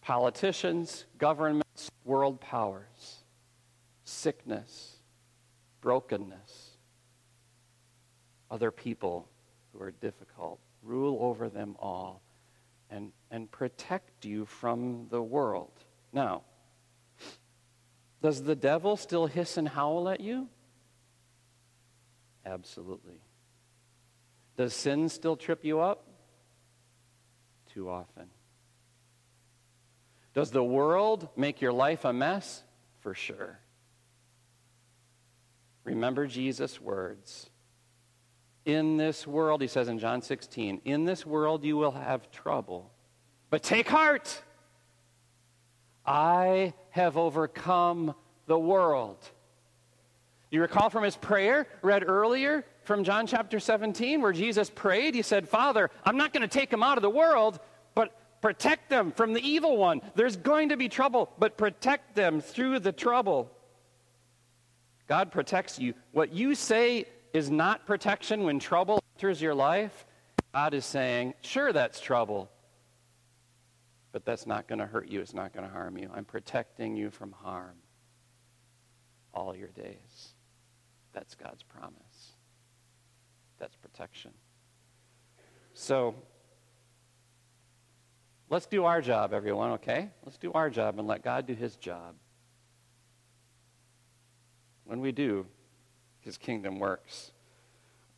politicians, 0.00 1.04
governments, 1.18 1.90
world 2.04 2.40
powers, 2.40 3.24
sickness, 4.04 4.96
brokenness, 5.80 6.70
other 8.50 8.70
people 8.70 9.28
who 9.72 9.82
are 9.82 9.90
difficult. 9.90 10.60
Rule 10.82 11.18
over 11.20 11.48
them 11.48 11.76
all 11.78 12.22
and, 12.90 13.10
and 13.30 13.50
protect 13.50 14.24
you 14.24 14.44
from 14.44 15.06
the 15.10 15.22
world. 15.22 15.72
Now, 16.12 16.42
does 18.22 18.42
the 18.42 18.54
devil 18.54 18.96
still 18.96 19.26
hiss 19.26 19.56
and 19.56 19.68
howl 19.68 20.08
at 20.08 20.20
you? 20.20 20.48
Absolutely. 22.46 23.20
Does 24.56 24.74
sin 24.74 25.08
still 25.08 25.36
trip 25.36 25.64
you 25.64 25.80
up? 25.80 26.06
Too 27.72 27.88
often. 27.88 28.26
Does 30.34 30.50
the 30.50 30.64
world 30.64 31.28
make 31.36 31.60
your 31.60 31.72
life 31.72 32.04
a 32.04 32.12
mess? 32.12 32.62
For 33.00 33.14
sure. 33.14 33.58
Remember 35.84 36.26
Jesus' 36.26 36.80
words. 36.80 37.50
In 38.64 38.96
this 38.96 39.26
world, 39.26 39.60
he 39.60 39.68
says 39.68 39.88
in 39.88 39.98
John 39.98 40.22
16, 40.22 40.80
in 40.84 41.04
this 41.04 41.26
world 41.26 41.64
you 41.64 41.76
will 41.76 41.92
have 41.92 42.30
trouble. 42.30 42.90
But 43.50 43.62
take 43.62 43.88
heart. 43.88 44.42
I 46.06 46.72
have 46.90 47.16
overcome 47.16 48.14
the 48.46 48.58
world. 48.58 49.18
Do 50.54 50.58
you 50.58 50.62
recall 50.62 50.88
from 50.88 51.02
his 51.02 51.16
prayer 51.16 51.66
read 51.82 52.08
earlier 52.08 52.64
from 52.84 53.02
John 53.02 53.26
chapter 53.26 53.58
17 53.58 54.22
where 54.22 54.32
Jesus 54.32 54.70
prayed, 54.70 55.16
he 55.16 55.22
said, 55.22 55.48
Father, 55.48 55.90
I'm 56.04 56.16
not 56.16 56.32
going 56.32 56.42
to 56.42 56.46
take 56.46 56.70
them 56.70 56.80
out 56.80 56.96
of 56.96 57.02
the 57.02 57.10
world, 57.10 57.58
but 57.96 58.40
protect 58.40 58.88
them 58.88 59.10
from 59.10 59.32
the 59.32 59.40
evil 59.40 59.76
one. 59.76 60.00
There's 60.14 60.36
going 60.36 60.68
to 60.68 60.76
be 60.76 60.88
trouble, 60.88 61.28
but 61.40 61.56
protect 61.56 62.14
them 62.14 62.40
through 62.40 62.78
the 62.78 62.92
trouble. 62.92 63.50
God 65.08 65.32
protects 65.32 65.80
you. 65.80 65.92
What 66.12 66.32
you 66.32 66.54
say 66.54 67.06
is 67.32 67.50
not 67.50 67.84
protection 67.84 68.44
when 68.44 68.60
trouble 68.60 69.02
enters 69.16 69.42
your 69.42 69.56
life. 69.56 70.06
God 70.52 70.72
is 70.72 70.84
saying, 70.84 71.34
sure, 71.40 71.72
that's 71.72 71.98
trouble, 71.98 72.48
but 74.12 74.24
that's 74.24 74.46
not 74.46 74.68
going 74.68 74.78
to 74.78 74.86
hurt 74.86 75.08
you. 75.08 75.20
It's 75.20 75.34
not 75.34 75.52
going 75.52 75.66
to 75.66 75.72
harm 75.72 75.98
you. 75.98 76.12
I'm 76.14 76.24
protecting 76.24 76.94
you 76.94 77.10
from 77.10 77.32
harm 77.32 77.74
all 79.34 79.56
your 79.56 79.70
days. 79.70 80.33
That's 81.14 81.34
God's 81.34 81.62
promise. 81.62 82.34
That's 83.58 83.76
protection. 83.76 84.32
So, 85.72 86.14
let's 88.50 88.66
do 88.66 88.84
our 88.84 89.00
job, 89.00 89.32
everyone, 89.32 89.72
okay? 89.72 90.10
Let's 90.24 90.38
do 90.38 90.52
our 90.52 90.68
job 90.68 90.98
and 90.98 91.08
let 91.08 91.22
God 91.22 91.46
do 91.46 91.54
his 91.54 91.76
job. 91.76 92.14
When 94.84 95.00
we 95.00 95.12
do, 95.12 95.46
his 96.20 96.36
kingdom 96.36 96.78
works. 96.78 97.32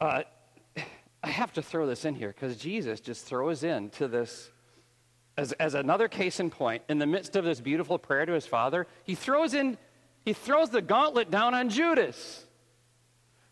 Uh, 0.01 0.23
I 1.23 1.29
have 1.29 1.53
to 1.55 1.63
throw 1.63 1.87
this 1.87 2.05
in 2.05 2.15
here 2.15 2.29
because 2.29 2.57
Jesus 2.57 3.01
just 3.01 3.25
throws 3.25 3.63
into 3.63 4.09
this 4.09 4.51
as, 5.37 5.53
as 5.53 5.75
another 5.75 6.09
case 6.09 6.41
in 6.41 6.51
point, 6.51 6.83
in 6.89 6.99
the 6.99 7.07
midst 7.07 7.37
of 7.37 7.45
this 7.45 7.61
beautiful 7.61 7.99
prayer 7.99 8.25
to 8.25 8.33
his 8.33 8.47
father, 8.47 8.87
he 9.05 9.15
throws 9.15 9.53
in, 9.53 9.77
he 10.25 10.33
throws 10.33 10.71
the 10.71 10.81
gauntlet 10.81 11.31
down 11.31 11.55
on 11.55 11.69
Judas. 11.69 12.46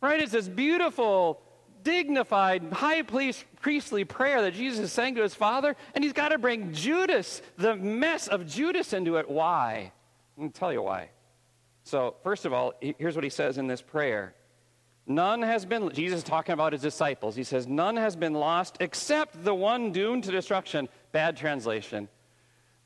Right? 0.05 0.21
It's 0.21 0.33
this 0.33 0.49
beautiful, 0.49 1.41
dignified, 1.83 2.63
high 2.71 3.01
priestly 3.01 4.05
prayer 4.05 4.43
that 4.43 4.53
Jesus 4.53 4.81
is 4.81 4.93
saying 4.93 5.15
to 5.15 5.23
his 5.23 5.35
father, 5.35 5.75
and 5.95 6.05
he's 6.05 6.13
got 6.13 6.29
to 6.29 6.37
bring 6.37 6.75
Judas, 6.75 7.41
the 7.57 7.75
mess 7.75 8.29
of 8.29 8.47
Judas, 8.47 8.93
into 8.93 9.17
it. 9.17 9.31
Why? 9.31 9.93
I'm 10.39 10.51
tell 10.51 10.75
you 10.75 10.83
why. 10.83 11.09
So, 11.85 12.17
first 12.23 12.45
of 12.45 12.53
all, 12.53 12.75
here's 12.83 13.15
what 13.15 13.25
he 13.25 13.31
says 13.31 13.57
in 13.57 13.67
this 13.67 13.81
prayer. 13.81 14.35
None 15.07 15.41
has 15.41 15.65
been, 15.65 15.91
Jesus 15.91 16.19
is 16.19 16.25
talking 16.25 16.53
about 16.53 16.75
his 16.75 16.83
disciples. 16.83 17.35
He 17.35 17.45
says, 17.45 17.67
None 17.67 17.97
has 17.97 18.15
been 18.15 18.35
lost 18.35 18.77
except 18.81 19.43
the 19.43 19.55
one 19.55 19.91
doomed 19.91 20.25
to 20.25 20.33
destruction. 20.33 20.87
Bad 21.13 21.35
translation. 21.35 22.11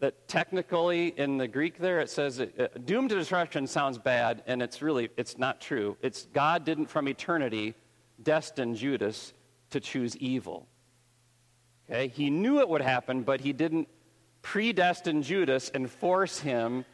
That 0.01 0.29
technically 0.29 1.09
in 1.09 1.39
the 1.39 1.49
Greek 1.49 1.79
there 1.79 2.01
it 2.01 2.09
says 2.09 2.41
uh, 2.41 2.69
doomed 2.85 3.11
to 3.11 3.17
destruction 3.17 3.67
sounds 3.67 3.99
bad, 3.99 4.45
and 4.47 4.63
it's 4.63 4.81
really, 4.81 5.09
it's 5.17 5.39
not 5.39 5.61
true. 5.61 5.97
It's 6.03 6.27
God 6.33 6.65
didn't 6.65 6.87
from 6.87 7.09
eternity 7.09 7.75
destine 8.23 8.75
Judas 8.75 9.33
to 9.71 9.81
choose 9.81 10.17
evil. 10.17 10.69
Okay? 11.89 12.09
He 12.09 12.31
knew 12.31 12.61
it 12.61 12.69
would 12.69 12.83
happen, 12.83 13.23
but 13.23 13.41
he 13.41 13.53
didn't 13.53 13.89
predestine 14.43 15.23
Judas 15.23 15.71
and 15.75 15.91
force 15.91 16.39
him 16.39 16.85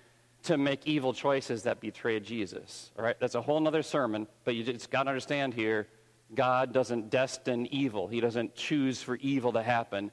to 0.45 0.59
make 0.59 0.87
evil 0.87 1.13
choices 1.13 1.63
that 1.63 1.81
betrayed 1.81 2.25
Jesus. 2.25 2.91
All 2.99 3.05
right, 3.05 3.19
that's 3.19 3.35
a 3.35 3.41
whole 3.41 3.67
other 3.67 3.83
sermon, 3.83 4.27
but 4.45 4.55
you 4.55 4.63
just 4.63 4.91
got 4.91 5.05
to 5.05 5.11
understand 5.11 5.55
here 5.55 5.89
God 6.35 6.73
doesn't 6.73 7.11
destine 7.11 7.67
evil, 7.67 8.09
He 8.09 8.21
doesn't 8.21 8.55
choose 8.55 9.03
for 9.03 9.17
evil 9.17 9.53
to 9.53 9.63
happen. 9.63 10.11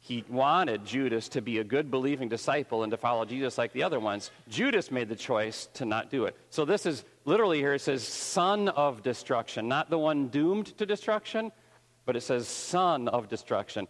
He 0.00 0.24
wanted 0.28 0.84
Judas 0.84 1.28
to 1.30 1.42
be 1.42 1.58
a 1.58 1.64
good 1.64 1.90
believing 1.90 2.28
disciple 2.28 2.82
and 2.82 2.90
to 2.90 2.96
follow 2.96 3.24
Jesus 3.24 3.58
like 3.58 3.72
the 3.72 3.82
other 3.82 4.00
ones. 4.00 4.30
Judas 4.48 4.90
made 4.90 5.08
the 5.08 5.16
choice 5.16 5.68
to 5.74 5.84
not 5.84 6.10
do 6.10 6.24
it. 6.24 6.36
So 6.50 6.64
this 6.64 6.86
is 6.86 7.04
literally 7.24 7.58
here 7.58 7.74
it 7.74 7.80
says 7.80 8.06
son 8.06 8.68
of 8.70 9.02
destruction, 9.02 9.68
not 9.68 9.90
the 9.90 9.98
one 9.98 10.28
doomed 10.28 10.78
to 10.78 10.86
destruction, 10.86 11.52
but 12.06 12.16
it 12.16 12.22
says 12.22 12.48
son 12.48 13.08
of 13.08 13.28
destruction. 13.28 13.86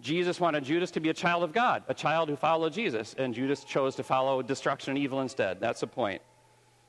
Jesus 0.00 0.38
wanted 0.38 0.64
Judas 0.64 0.92
to 0.92 1.00
be 1.00 1.08
a 1.08 1.14
child 1.14 1.42
of 1.42 1.52
God, 1.52 1.82
a 1.88 1.94
child 1.94 2.28
who 2.28 2.36
followed 2.36 2.72
Jesus, 2.72 3.14
and 3.18 3.34
Judas 3.34 3.64
chose 3.64 3.96
to 3.96 4.04
follow 4.04 4.42
destruction 4.42 4.92
and 4.92 4.98
evil 4.98 5.20
instead. 5.20 5.58
That's 5.58 5.80
the 5.80 5.88
point. 5.88 6.22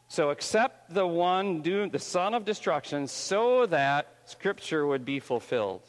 So 0.07 0.29
accept 0.29 0.93
the 0.93 1.07
one 1.07 1.61
doomed, 1.61 1.91
the 1.91 1.99
son 1.99 2.33
of 2.33 2.45
destruction, 2.45 3.07
so 3.07 3.65
that 3.67 4.07
Scripture 4.25 4.85
would 4.85 5.05
be 5.05 5.19
fulfilled. 5.19 5.81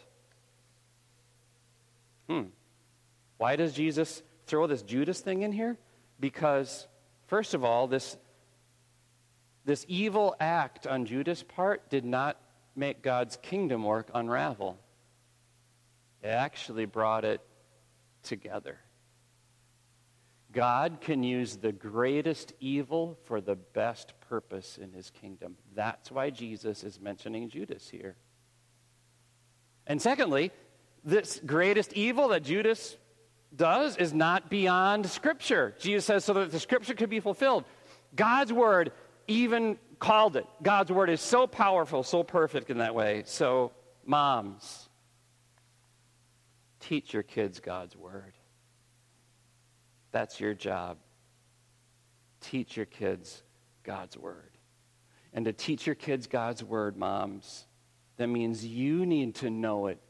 Hmm. 2.30 2.42
Why 3.38 3.56
does 3.56 3.72
Jesus 3.72 4.22
throw 4.46 4.68
this 4.68 4.82
Judas 4.82 5.18
thing 5.18 5.42
in 5.42 5.50
here? 5.50 5.76
Because, 6.20 6.86
first 7.26 7.54
of 7.54 7.64
all, 7.64 7.88
this, 7.88 8.16
this 9.64 9.84
evil 9.88 10.36
act 10.38 10.86
on 10.86 11.06
Judas' 11.06 11.42
part 11.42 11.90
did 11.90 12.04
not 12.04 12.40
make 12.76 13.02
God's 13.02 13.36
kingdom 13.36 13.82
work 13.82 14.12
unravel. 14.14 14.78
It 16.22 16.28
actually 16.28 16.84
brought 16.84 17.24
it 17.24 17.40
together. 18.22 18.78
God 20.52 20.98
can 21.00 21.24
use 21.24 21.56
the 21.56 21.72
greatest 21.72 22.52
evil 22.60 23.18
for 23.24 23.40
the 23.40 23.56
best 23.56 24.14
purpose 24.28 24.78
in 24.78 24.92
his 24.92 25.10
kingdom. 25.10 25.56
That's 25.74 26.12
why 26.12 26.30
Jesus 26.30 26.84
is 26.84 27.00
mentioning 27.00 27.48
Judas 27.48 27.88
here. 27.88 28.14
And 29.84 30.00
secondly, 30.00 30.52
this 31.04 31.40
greatest 31.44 31.92
evil 31.94 32.28
that 32.28 32.42
Judas 32.42 32.96
does 33.54 33.96
is 33.96 34.12
not 34.12 34.50
beyond 34.50 35.06
Scripture. 35.06 35.74
Jesus 35.78 36.04
says, 36.04 36.24
so 36.24 36.34
that 36.34 36.50
the 36.50 36.60
Scripture 36.60 36.94
could 36.94 37.10
be 37.10 37.20
fulfilled. 37.20 37.64
God's 38.14 38.52
Word 38.52 38.92
even 39.26 39.78
called 39.98 40.36
it. 40.36 40.46
God's 40.62 40.92
Word 40.92 41.10
is 41.10 41.20
so 41.20 41.46
powerful, 41.46 42.02
so 42.02 42.22
perfect 42.22 42.70
in 42.70 42.78
that 42.78 42.94
way. 42.94 43.22
So, 43.26 43.72
moms, 44.04 44.90
Teach 46.80 47.12
your 47.12 47.22
kids 47.22 47.60
God's 47.60 47.94
word. 47.94 48.32
That's 50.12 50.40
your 50.40 50.54
job. 50.54 50.98
Teach 52.40 52.76
your 52.76 52.86
kids 52.86 53.42
God's 53.84 54.16
word. 54.16 54.50
And 55.32 55.44
to 55.44 55.52
teach 55.52 55.86
your 55.86 55.94
kids 55.94 56.26
God's 56.26 56.64
word, 56.64 56.96
moms, 56.96 57.66
that 58.16 58.26
means 58.26 58.66
you 58.66 59.06
need 59.06 59.36
to 59.36 59.50
know 59.50 59.86
it. 59.86 60.00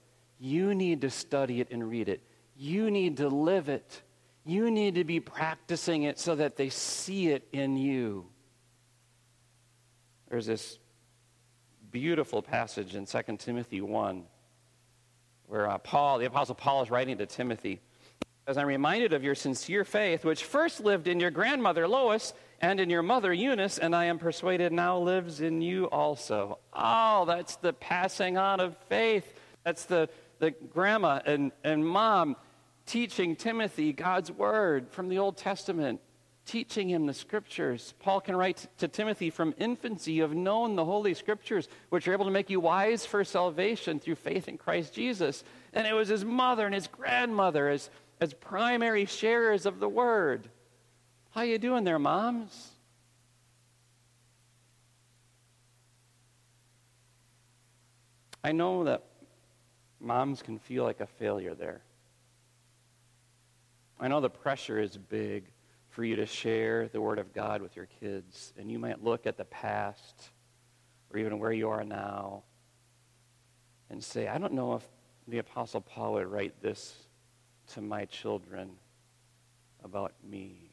You 0.41 0.75
need 0.75 1.03
to 1.03 1.11
study 1.11 1.61
it 1.61 1.69
and 1.71 1.89
read 1.89 2.09
it. 2.09 2.23
You 2.57 2.91
need 2.91 3.19
to 3.19 3.29
live 3.29 3.69
it. 3.69 4.03
You 4.45 4.71
need 4.71 4.95
to 4.95 5.05
be 5.05 5.21
practicing 5.21 6.05
it 6.05 6.19
so 6.19 6.35
that 6.35 6.57
they 6.57 6.71
see 6.71 7.29
it 7.29 7.47
in 7.53 7.77
you. 7.77 8.27
There's 10.29 10.47
this 10.47 10.79
beautiful 11.91 12.41
passage 12.41 12.95
in 12.95 13.05
2 13.05 13.37
Timothy 13.39 13.81
1 13.81 14.25
where 15.47 15.69
uh, 15.69 15.79
Paul, 15.79 16.19
the 16.19 16.27
Apostle 16.27 16.55
Paul, 16.55 16.83
is 16.83 16.91
writing 16.91 17.19
to 17.19 17.27
Timothy. 17.27 17.81
As 18.47 18.57
I'm 18.57 18.69
reminded 18.69 19.13
of 19.13 19.25
your 19.25 19.35
sincere 19.35 19.85
faith, 19.85 20.25
which 20.25 20.45
first 20.45 20.81
lived 20.81 21.09
in 21.09 21.19
your 21.19 21.33
grandmother 21.33 21.89
Lois 21.89 22.33
and 22.61 22.79
in 22.79 22.89
your 22.89 23.03
mother 23.03 23.33
Eunice, 23.33 23.77
and 23.77 23.95
I 23.95 24.05
am 24.07 24.19
persuaded 24.19 24.73
now 24.73 24.99
lives 24.99 25.41
in 25.41 25.61
you 25.61 25.87
also. 25.87 26.59
Oh, 26.73 27.25
that's 27.27 27.57
the 27.57 27.73
passing 27.73 28.39
on 28.39 28.61
of 28.61 28.77
faith. 28.89 29.35
That's 29.65 29.85
the, 29.87 30.09
the 30.41 30.51
grandma 30.51 31.21
and, 31.25 31.53
and 31.63 31.87
mom 31.87 32.35
teaching 32.87 33.37
Timothy 33.37 33.93
God's 33.93 34.33
word 34.33 34.91
from 34.91 35.09
the 35.09 35.19
Old 35.19 35.37
Testament 35.37 36.01
teaching 36.47 36.89
him 36.89 37.07
the 37.07 37.15
scriptures. 37.15 37.95
Paul 38.01 38.21
can 38.21 38.35
write 38.35 38.67
to 38.79 38.89
Timothy 38.89 39.31
from 39.31 39.55
infancy, 39.59 40.15
you 40.15 40.23
have 40.23 40.35
known 40.35 40.75
the 40.75 40.85
holy 40.85 41.15
scriptures, 41.15 41.69
which 41.91 42.09
are 42.09 42.13
able 42.13 42.25
to 42.25 42.31
make 42.31 42.51
you 42.51 42.59
wise 42.59 43.07
for 43.07 43.23
salvation 43.23 44.01
through 44.01 44.17
faith 44.17 44.49
in 44.49 44.59
Christ 44.59 44.93
Jesus. 44.93 45.45
And 45.73 45.87
it 45.87 45.93
was 45.93 46.09
his 46.09 46.25
mother 46.25 46.67
and 46.67 46.75
his 46.75 46.89
grandmother 46.89 47.69
as, 47.69 47.89
as 48.21 48.35
primary 48.35 49.05
sharers 49.05 49.65
of 49.65 49.79
the 49.79 49.89
word. 49.89 50.49
How 51.31 51.43
you 51.43 51.59
doing 51.59 51.85
there, 51.85 52.01
moms? 52.01 52.71
I 58.43 58.53
know 58.53 58.85
that 58.85 59.05
moms 60.01 60.43
can 60.43 60.59
feel 60.59 60.85
like 60.85 61.01
a 61.01 61.07
failure 61.07 61.55
there. 61.55 61.83
I 63.99 64.09
know 64.09 64.21
the 64.21 64.31
pressure 64.31 64.79
is 64.79 64.97
big 64.97 65.45
for 65.91 66.05
you 66.05 66.17
to 66.17 66.27
share 66.27 66.89
the 66.89 67.01
Word 67.01 67.19
of 67.19 67.35
God 67.35 67.61
with 67.61 67.77
your 67.77 67.87
kids. 68.01 68.53
And 68.57 68.71
you 68.71 68.79
might 68.79 69.05
look 69.05 69.27
at 69.27 69.37
the 69.37 69.45
past 69.45 70.31
or 71.13 71.19
even 71.19 71.39
where 71.39 71.53
you 71.53 71.69
are 71.69 71.85
now 71.85 72.45
and 73.91 74.03
say, 74.03 74.29
I 74.29 74.39
don't 74.39 74.53
know 74.53 74.75
if 74.75 74.89
the 75.29 75.39
Apostle 75.39 75.81
Paul 75.81 76.15
would 76.15 76.27
write 76.27 76.63
this 76.63 76.95
to 77.75 77.81
my 77.81 78.05
children 78.07 78.71
about 79.85 80.13
me. 80.29 80.71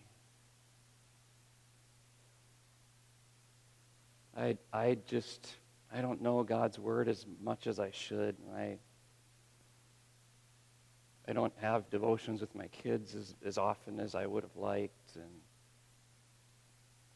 I, 4.38 4.58
I 4.72 4.98
just, 5.08 5.56
I 5.92 6.02
don't 6.02 6.22
know 6.22 6.44
God's 6.44 6.78
word 6.78 7.10
as 7.10 7.26
much 7.42 7.66
as 7.66 7.80
I 7.80 7.90
should. 7.90 8.36
I, 8.56 8.78
I 11.28 11.34
don't 11.34 11.54
have 11.60 11.90
devotions 11.90 12.40
with 12.40 12.56
my 12.56 12.68
kids 12.68 13.14
as, 13.14 13.36
as 13.46 13.58
often 13.58 14.00
as 14.00 14.16
I 14.16 14.26
would 14.26 14.44
have 14.44 14.56
liked. 14.56 15.16
And 15.16 15.42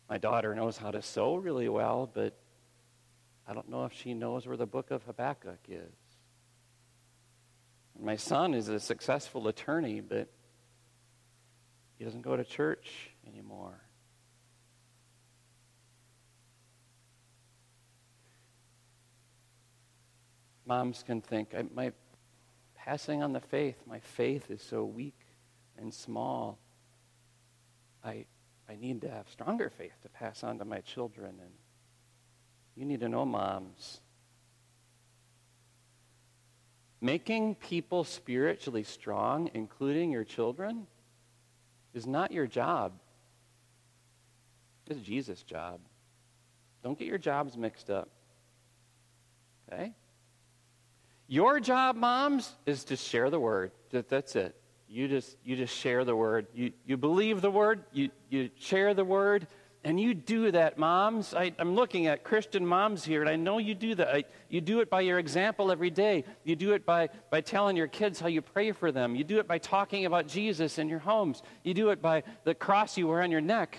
my 0.10 0.18
daughter 0.18 0.54
knows 0.54 0.76
how 0.76 0.92
to 0.92 1.02
sew 1.02 1.36
really 1.36 1.70
well, 1.70 2.10
but 2.14 2.38
I 3.48 3.54
don't 3.54 3.70
know 3.70 3.86
if 3.86 3.94
she 3.94 4.14
knows 4.14 4.46
where 4.46 4.58
the 4.58 4.66
book 4.66 4.92
of 4.92 5.04
Habakkuk 5.04 5.60
is. 5.70 5.94
And 7.96 8.06
my 8.06 8.18
son 8.18 8.54
is 8.54 8.68
a 8.68 8.80
successful 8.80 9.48
attorney, 9.48 10.02
but 10.02 10.28
he 11.98 12.04
doesn't 12.04 12.22
go 12.22 12.36
to 12.36 12.44
church 12.44 13.12
anymore. 13.26 13.80
Moms 20.66 21.04
can 21.04 21.22
think, 21.22 21.54
my 21.74 21.92
passing 22.92 23.24
on 23.24 23.32
the 23.32 23.40
faith, 23.40 23.78
my 23.88 24.00
faith 24.00 24.52
is 24.52 24.62
so 24.62 24.84
weak 24.84 25.18
and 25.78 25.94
small. 25.94 26.58
I, 28.04 28.26
I 28.68 28.76
need 28.76 29.00
to 29.04 29.10
have 29.10 29.30
stronger 29.30 29.70
faith 29.70 29.94
to 30.02 30.10
pass 30.10 30.44
on 30.44 30.60
to 30.60 30.66
my 30.66 30.82
children. 30.82 31.36
And 31.40 31.52
you 32.76 32.84
need 32.84 33.00
to 33.00 33.08
know, 33.08 33.24
moms, 33.24 34.02
making 37.00 37.56
people 37.56 38.04
spiritually 38.04 38.84
strong, 38.84 39.50
including 39.54 40.12
your 40.12 40.26
children, 40.26 40.86
is 41.94 42.06
not 42.06 42.34
your 42.34 42.46
job. 42.46 42.92
It's 44.90 45.00
Jesus' 45.00 45.44
job. 45.44 45.80
Don't 46.84 47.00
get 47.00 47.08
your 47.08 47.18
jobs 47.18 47.56
mixed 47.56 47.90
up. 47.90 48.10
Okay? 49.72 49.94
Your 51.32 51.62
job, 51.62 51.96
moms, 51.96 52.54
is 52.66 52.84
to 52.84 52.98
share 52.98 53.30
the 53.30 53.40
word. 53.40 53.72
That's 53.90 54.36
it. 54.36 54.54
You 54.90 55.08
just, 55.08 55.38
you 55.46 55.56
just 55.56 55.74
share 55.74 56.04
the 56.04 56.14
word. 56.14 56.48
You, 56.54 56.74
you 56.86 56.98
believe 56.98 57.40
the 57.40 57.50
word, 57.50 57.86
you, 57.94 58.10
you 58.30 58.50
share 58.60 58.94
the 58.94 59.06
word, 59.06 59.48
and 59.86 59.98
you 59.98 60.14
do 60.14 60.52
that, 60.52 60.78
moms. 60.78 61.34
I, 61.34 61.54
am 61.58 61.74
looking 61.74 62.08
at 62.08 62.26
Christian 62.26 62.66
moms 62.66 63.06
here, 63.06 63.22
and 63.22 63.30
I 63.30 63.38
know 63.38 63.60
you 63.60 63.76
do 63.76 63.96
that. 63.96 64.14
I, 64.14 64.26
you 64.50 64.60
do 64.60 64.82
it 64.82 64.90
by 64.90 65.00
your 65.00 65.20
example 65.20 65.72
every 65.72 65.90
day. 65.90 66.26
You 66.44 66.58
do 66.58 66.74
it 66.74 66.86
by, 66.86 67.08
by 67.30 67.40
telling 67.40 67.78
your 67.78 67.88
kids 67.88 68.20
how 68.20 68.28
you 68.28 68.42
pray 68.42 68.74
for 68.74 68.92
them. 68.92 69.16
You 69.16 69.24
do 69.24 69.40
it 69.40 69.48
by 69.48 69.58
talking 69.58 70.06
about 70.06 70.28
Jesus 70.28 70.80
in 70.80 70.90
your 70.90 71.00
homes. 71.00 71.44
You 71.64 71.74
do 71.74 71.92
it 71.92 72.02
by 72.02 72.24
the 72.44 72.54
cross 72.54 72.98
you 72.98 73.08
wear 73.08 73.22
on 73.22 73.32
your 73.32 73.40
neck. 73.40 73.78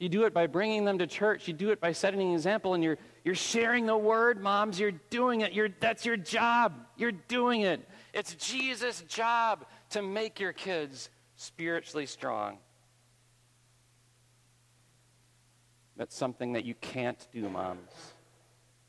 You 0.00 0.08
do 0.08 0.24
it 0.24 0.32
by 0.32 0.46
bringing 0.46 0.86
them 0.86 0.96
to 0.98 1.06
church. 1.06 1.46
You 1.46 1.52
do 1.52 1.70
it 1.70 1.80
by 1.80 1.92
setting 1.92 2.22
an 2.22 2.32
example, 2.32 2.72
and 2.72 2.82
you're, 2.82 2.96
you're 3.22 3.34
sharing 3.34 3.84
the 3.84 3.96
word, 3.96 4.42
moms. 4.42 4.80
You're 4.80 4.92
doing 5.10 5.42
it. 5.42 5.52
You're, 5.52 5.68
that's 5.78 6.06
your 6.06 6.16
job. 6.16 6.72
You're 6.96 7.12
doing 7.12 7.60
it. 7.62 7.86
It's 8.14 8.34
Jesus' 8.34 9.02
job 9.02 9.66
to 9.90 10.00
make 10.00 10.40
your 10.40 10.54
kids 10.54 11.10
spiritually 11.36 12.06
strong. 12.06 12.56
That's 15.98 16.16
something 16.16 16.54
that 16.54 16.64
you 16.64 16.74
can't 16.80 17.28
do, 17.30 17.46
moms. 17.50 17.92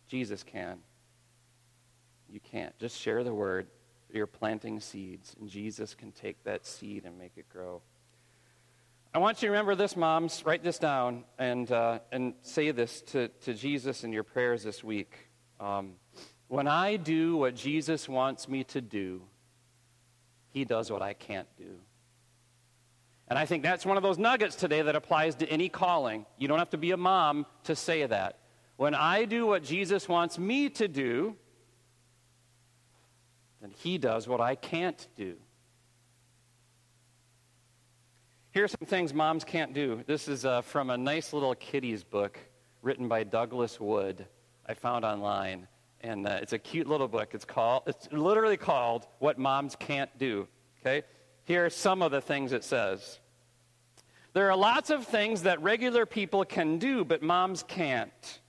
Jesus 0.07 0.43
can. 0.43 0.77
You 2.29 2.39
can't. 2.39 2.77
Just 2.79 2.97
share 2.97 3.25
the 3.25 3.33
word. 3.33 3.67
You're 4.13 4.27
planting 4.27 4.79
seeds, 4.79 5.35
and 5.37 5.49
Jesus 5.49 5.93
can 5.93 6.13
take 6.13 6.41
that 6.45 6.65
seed 6.65 7.03
and 7.03 7.17
make 7.17 7.33
it 7.35 7.49
grow. 7.49 7.81
I 9.13 9.19
want 9.19 9.41
you 9.41 9.47
to 9.47 9.51
remember 9.51 9.75
this, 9.75 9.97
moms. 9.97 10.45
Write 10.45 10.63
this 10.63 10.79
down 10.79 11.25
and, 11.37 11.69
uh, 11.69 11.99
and 12.13 12.33
say 12.43 12.71
this 12.71 13.01
to, 13.07 13.27
to 13.43 13.53
Jesus 13.53 14.05
in 14.05 14.13
your 14.13 14.23
prayers 14.23 14.63
this 14.63 14.85
week. 14.85 15.13
Um, 15.59 15.95
when 16.47 16.65
I 16.65 16.95
do 16.95 17.35
what 17.35 17.53
Jesus 17.53 18.07
wants 18.07 18.47
me 18.47 18.63
to 18.65 18.79
do, 18.79 19.23
he 20.53 20.63
does 20.63 20.89
what 20.89 21.01
I 21.01 21.11
can't 21.11 21.49
do. 21.57 21.79
And 23.27 23.37
I 23.37 23.45
think 23.45 23.63
that's 23.63 23.85
one 23.85 23.97
of 23.97 24.03
those 24.03 24.17
nuggets 24.17 24.55
today 24.55 24.81
that 24.81 24.95
applies 24.95 25.35
to 25.35 25.47
any 25.49 25.67
calling. 25.67 26.25
You 26.37 26.47
don't 26.47 26.59
have 26.59 26.69
to 26.69 26.77
be 26.77 26.91
a 26.91 26.97
mom 26.97 27.45
to 27.65 27.75
say 27.75 28.05
that. 28.05 28.39
When 28.77 28.95
I 28.95 29.25
do 29.25 29.45
what 29.45 29.61
Jesus 29.61 30.07
wants 30.07 30.39
me 30.39 30.69
to 30.69 30.87
do, 30.87 31.35
then 33.59 33.71
he 33.71 33.97
does 33.97 34.25
what 34.25 34.39
I 34.39 34.55
can't 34.55 35.05
do. 35.17 35.35
Here 38.53 38.65
are 38.65 38.67
some 38.67 38.85
things 38.85 39.13
moms 39.13 39.45
can't 39.45 39.73
do. 39.73 40.03
This 40.07 40.27
is 40.27 40.43
uh, 40.43 40.59
from 40.61 40.89
a 40.89 40.97
nice 40.97 41.31
little 41.31 41.55
kiddies 41.55 42.03
book 42.03 42.37
written 42.81 43.07
by 43.07 43.23
Douglas 43.23 43.79
Wood 43.79 44.25
I 44.65 44.73
found 44.73 45.05
online. 45.05 45.69
And 46.01 46.27
uh, 46.27 46.39
it's 46.41 46.51
a 46.51 46.59
cute 46.59 46.85
little 46.85 47.07
book. 47.07 47.29
It's 47.33 47.45
called, 47.45 47.83
it's 47.87 48.11
literally 48.11 48.57
called 48.57 49.07
What 49.19 49.37
Moms 49.37 49.77
Can't 49.77 50.09
Do. 50.17 50.49
Okay? 50.81 51.03
Here 51.45 51.65
are 51.65 51.69
some 51.69 52.01
of 52.01 52.11
the 52.11 52.19
things 52.19 52.51
it 52.51 52.65
says. 52.65 53.19
There 54.33 54.51
are 54.51 54.57
lots 54.57 54.89
of 54.89 55.07
things 55.07 55.43
that 55.43 55.61
regular 55.61 56.05
people 56.05 56.43
can 56.43 56.77
do, 56.77 57.05
but 57.05 57.23
moms 57.23 57.63
can't. 57.63 58.39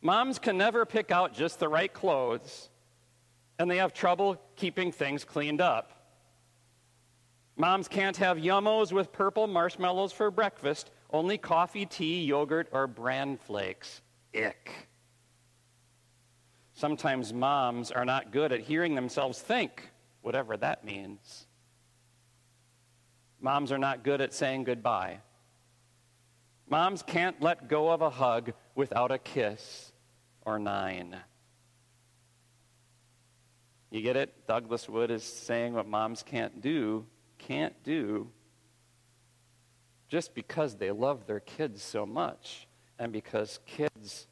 Moms 0.00 0.38
can 0.38 0.56
never 0.56 0.86
pick 0.86 1.10
out 1.10 1.34
just 1.34 1.58
the 1.58 1.68
right 1.68 1.92
clothes, 1.92 2.68
and 3.58 3.68
they 3.68 3.78
have 3.78 3.92
trouble 3.92 4.40
keeping 4.54 4.92
things 4.92 5.24
cleaned 5.24 5.60
up. 5.60 5.93
Moms 7.56 7.86
can't 7.86 8.16
have 8.16 8.38
yummos 8.38 8.90
with 8.90 9.12
purple 9.12 9.46
marshmallows 9.46 10.12
for 10.12 10.30
breakfast, 10.30 10.90
only 11.10 11.38
coffee, 11.38 11.86
tea, 11.86 12.24
yogurt, 12.24 12.68
or 12.72 12.86
bran 12.86 13.36
flakes. 13.36 14.02
Ick. 14.34 14.88
Sometimes 16.72 17.32
moms 17.32 17.92
are 17.92 18.04
not 18.04 18.32
good 18.32 18.50
at 18.50 18.60
hearing 18.60 18.96
themselves 18.96 19.40
think, 19.40 19.88
whatever 20.22 20.56
that 20.56 20.84
means. 20.84 21.46
Moms 23.40 23.70
are 23.70 23.78
not 23.78 24.02
good 24.02 24.20
at 24.20 24.34
saying 24.34 24.64
goodbye. 24.64 25.18
Moms 26.68 27.02
can't 27.02 27.40
let 27.40 27.68
go 27.68 27.90
of 27.90 28.02
a 28.02 28.10
hug 28.10 28.52
without 28.74 29.12
a 29.12 29.18
kiss 29.18 29.92
or 30.44 30.58
nine. 30.58 31.16
You 33.90 34.00
get 34.00 34.16
it? 34.16 34.48
Douglas 34.48 34.88
Wood 34.88 35.12
is 35.12 35.22
saying 35.22 35.74
what 35.74 35.86
moms 35.86 36.24
can't 36.24 36.60
do 36.60 37.06
can't 37.46 37.74
do 37.82 38.28
just 40.08 40.34
because 40.34 40.76
they 40.76 40.90
love 40.90 41.26
their 41.26 41.40
kids 41.40 41.82
so 41.82 42.06
much 42.06 42.66
and 42.98 43.12
because 43.12 43.58
kids 43.66 44.26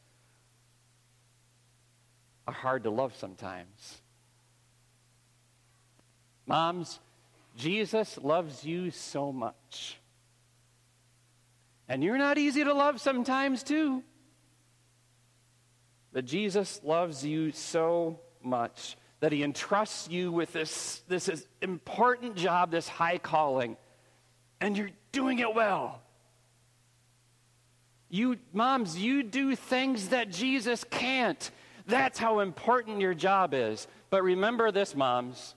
are 2.47 2.55
hard 2.55 2.85
to 2.85 2.91
love 2.91 3.15
sometimes. 3.17 4.03
Moms, 6.47 7.01
Jesus 7.57 8.19
loves 8.23 8.65
you 8.65 8.91
so 8.91 9.33
much. 9.33 9.99
And 11.89 12.03
you're 12.03 12.19
not 12.19 12.39
easy 12.39 12.65
to 12.65 12.73
love 12.73 13.01
sometimes, 13.01 13.63
too. 13.63 14.03
But 16.13 16.25
Jesus 16.25 16.81
loves 16.83 17.25
you 17.25 17.53
so 17.53 18.21
much 18.43 18.97
that 19.23 19.31
he 19.31 19.45
entrusts 19.45 20.11
you 20.11 20.33
with 20.33 20.53
this, 20.53 21.01
this 21.07 21.47
important 21.61 22.35
job, 22.35 22.73
this 22.73 22.89
high 22.89 23.19
calling, 23.19 23.77
and 24.61 24.77
you're 24.77 24.91
doing 25.13 25.39
it 25.39 25.55
well. 25.55 26.03
You, 28.09 28.39
moms, 28.53 28.99
you 28.99 29.23
do 29.23 29.55
things 29.55 30.09
that 30.09 30.31
Jesus 30.31 30.83
can't. 30.91 31.53
That's 31.87 32.19
how 32.19 32.41
important 32.41 33.01
your 33.01 33.15
job 33.15 33.55
is. 33.55 33.87
But 34.11 34.25
remember 34.25 34.73
this, 34.73 34.97
moms. 34.97 35.55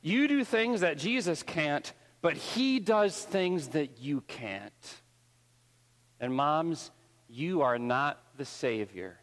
You 0.00 0.28
do 0.28 0.44
things 0.44 0.82
that 0.82 0.98
Jesus 0.98 1.42
can't, 1.42 1.92
but 2.20 2.34
he 2.36 2.78
does 2.78 3.20
things 3.20 3.68
that 3.68 3.98
you 3.98 4.20
can't. 4.28 5.00
And 6.20 6.32
moms, 6.32 6.92
you 7.28 7.62
are 7.62 7.80
not 7.80 8.22
the 8.36 8.44
Savior. 8.44 9.18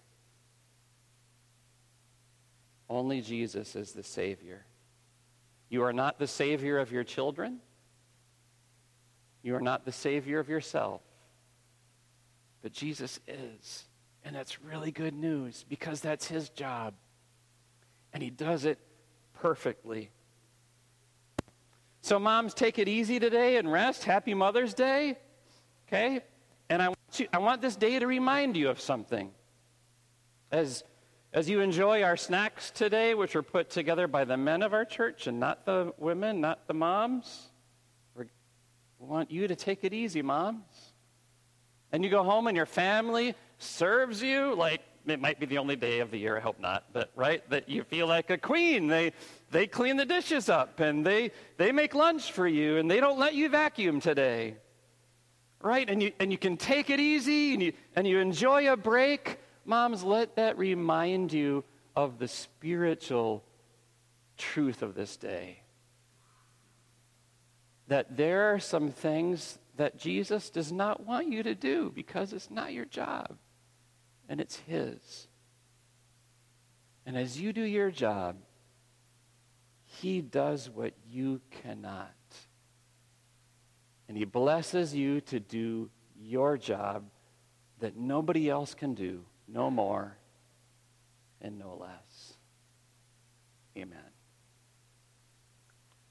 Only 2.90 3.22
Jesus 3.22 3.76
is 3.76 3.92
the 3.92 4.04
Savior. 4.04 4.66
You 5.70 5.84
are 5.84 5.94
not 5.94 6.18
the 6.18 6.28
Savior 6.28 6.80
of 6.80 6.92
your 6.92 7.04
children. 7.04 7.60
You 9.44 9.56
are 9.56 9.62
not 9.62 9.86
the 9.86 9.92
Savior 9.92 10.40
of 10.40 10.50
yourself. 10.50 11.02
But 12.62 12.74
Jesus 12.74 13.20
is. 13.28 13.86
And 14.26 14.36
that's 14.36 14.62
really 14.62 14.92
good 14.92 15.14
news 15.14 15.64
because 15.70 16.02
that's 16.02 16.28
His 16.28 16.50
job. 16.50 16.96
And 18.12 18.24
He 18.24 18.32
does 18.32 18.66
it 18.66 18.80
perfectly. 19.34 20.10
So, 22.02 22.18
moms, 22.18 22.54
take 22.54 22.80
it 22.80 22.88
easy 22.88 23.20
today 23.20 23.58
and 23.58 23.72
rest. 23.72 24.04
Happy 24.04 24.34
Mother's 24.34 24.74
Day. 24.74 25.18
Okay? 25.88 26.22
And 26.70 26.82
I 26.82 26.90
want, 26.90 27.20
you, 27.20 27.28
I 27.32 27.38
want 27.38 27.62
this 27.62 27.76
day 27.76 28.00
to 28.00 28.08
remind 28.08 28.58
you 28.58 28.70
of 28.70 28.80
something. 28.80 29.32
As 30.52 30.84
as 31.32 31.50
you 31.50 31.62
enjoy 31.62 32.02
our 32.04 32.18
snacks 32.18 32.72
today, 32.72 33.14
which 33.14 33.36
are 33.36 33.44
put 33.44 33.70
together 33.70 34.08
by 34.08 34.26
the 34.26 34.38
men 34.38 34.64
of 34.64 34.74
our 34.74 34.86
church 34.86 35.28
and 35.28 35.40
not 35.40 35.66
the 35.66 35.94
women, 35.98 36.42
not 36.42 36.68
the 36.68 36.74
moms, 36.74 37.50
we 38.16 38.26
want 39.00 39.32
you 39.32 39.48
to 39.48 39.56
take 39.56 39.84
it 39.84 39.94
easy, 39.94 40.22
moms. 40.22 40.94
And 41.92 42.04
you 42.04 42.10
go 42.10 42.24
home 42.24 42.48
and 42.48 42.58
your 42.58 42.66
family 42.66 43.36
serves 43.58 44.22
you 44.22 44.56
like 44.56 44.82
it 45.08 45.20
might 45.20 45.40
be 45.40 45.46
the 45.46 45.58
only 45.58 45.76
day 45.76 46.00
of 46.00 46.12
the 46.12 46.18
year, 46.18 46.38
I 46.38 46.40
hope 46.40 46.60
not, 46.60 46.86
but 46.94 47.12
right, 47.16 47.48
that 47.50 47.70
you 47.70 47.84
feel 47.84 48.06
like 48.06 48.30
a 48.30 48.38
queen. 48.38 48.88
They, 48.88 49.14
they 49.50 49.66
clean 49.66 49.98
the 49.98 50.06
dishes 50.06 50.50
up 50.50 50.80
and 50.80 51.06
they, 51.06 51.32
they 51.58 51.72
make 51.72 51.96
lunch 51.96 52.32
for 52.32 52.48
you 52.48 52.78
and 52.78 52.92
they 52.92 53.00
don't 53.00 53.18
let 53.18 53.34
you 53.34 53.50
vacuum 53.50 54.02
today. 54.02 54.56
Right? 55.62 55.90
And 55.90 56.02
you, 56.04 56.12
and 56.20 56.32
you 56.32 56.38
can 56.38 56.58
take 56.58 56.90
it 56.90 57.00
easy 57.00 57.54
and 57.54 57.64
you, 57.64 57.74
and 57.96 58.08
you 58.08 58.20
enjoy 58.20 58.72
a 58.72 58.78
break. 58.78 59.40
Moms, 59.66 60.04
let 60.04 60.36
that 60.36 60.58
remind 60.58 61.32
you 61.34 61.64
of 61.96 62.18
the 62.18 62.28
spiritual 62.28 63.44
truth 64.38 64.82
of 64.82 64.96
this 64.96 65.18
day. 65.18 65.62
That 67.88 68.18
there 68.18 68.54
are 68.54 68.60
some 68.60 68.90
things 68.92 69.60
that 69.78 69.98
Jesus 69.98 70.50
does 70.50 70.72
not 70.72 71.06
want 71.06 71.32
you 71.32 71.44
to 71.44 71.56
do 71.56 71.92
because 71.94 72.34
it's 72.34 72.52
not 72.52 72.74
your 72.74 72.86
job 72.86 73.38
and 74.28 74.40
it's 74.40 74.58
His. 74.68 75.28
And 77.06 77.18
as 77.18 77.40
you 77.40 77.52
do 77.52 77.64
your 77.64 77.90
job, 77.90 78.38
He 79.86 80.22
does 80.22 80.70
what 80.70 80.94
you 81.10 81.42
cannot. 81.50 82.14
And 84.08 84.18
He 84.18 84.26
blesses 84.26 84.94
you 84.94 85.22
to 85.22 85.40
do 85.40 85.90
your 86.20 86.58
job 86.58 87.06
that 87.80 87.98
nobody 87.98 88.50
else 88.50 88.74
can 88.74 88.94
do, 88.94 89.24
no 89.52 89.70
more 89.70 90.18
and 91.42 91.58
no 91.58 91.78
less. 91.80 92.34
Amen. 93.78 94.00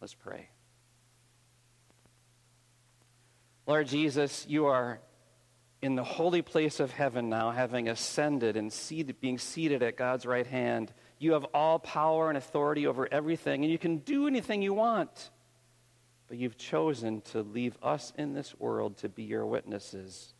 Let's 0.00 0.14
pray. 0.14 0.48
Lord 3.66 3.86
Jesus, 3.88 4.46
you 4.48 4.66
are 4.66 5.00
in 5.82 5.94
the 5.94 6.04
holy 6.04 6.42
place 6.42 6.80
of 6.80 6.90
heaven 6.90 7.28
now, 7.28 7.50
having 7.50 7.88
ascended 7.88 8.56
and 8.56 8.72
seated, 8.72 9.20
being 9.20 9.38
seated 9.38 9.82
at 9.82 9.96
God's 9.96 10.26
right 10.26 10.46
hand. 10.46 10.92
You 11.18 11.32
have 11.32 11.44
all 11.54 11.78
power 11.78 12.28
and 12.28 12.38
authority 12.38 12.86
over 12.86 13.06
everything, 13.12 13.62
and 13.62 13.70
you 13.70 13.78
can 13.78 13.98
do 13.98 14.26
anything 14.26 14.62
you 14.62 14.74
want. 14.74 15.30
But 16.26 16.38
you've 16.38 16.56
chosen 16.56 17.20
to 17.32 17.42
leave 17.42 17.76
us 17.82 18.12
in 18.16 18.34
this 18.34 18.58
world 18.58 18.98
to 18.98 19.08
be 19.08 19.22
your 19.22 19.46
witnesses 19.46 20.34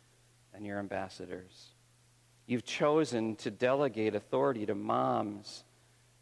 and 0.53 0.65
your 0.65 0.79
ambassadors. 0.79 1.69
You've 2.49 2.65
chosen 2.65 3.35
to 3.35 3.51
delegate 3.51 4.15
authority 4.15 4.65
to 4.65 4.73
moms 4.73 5.63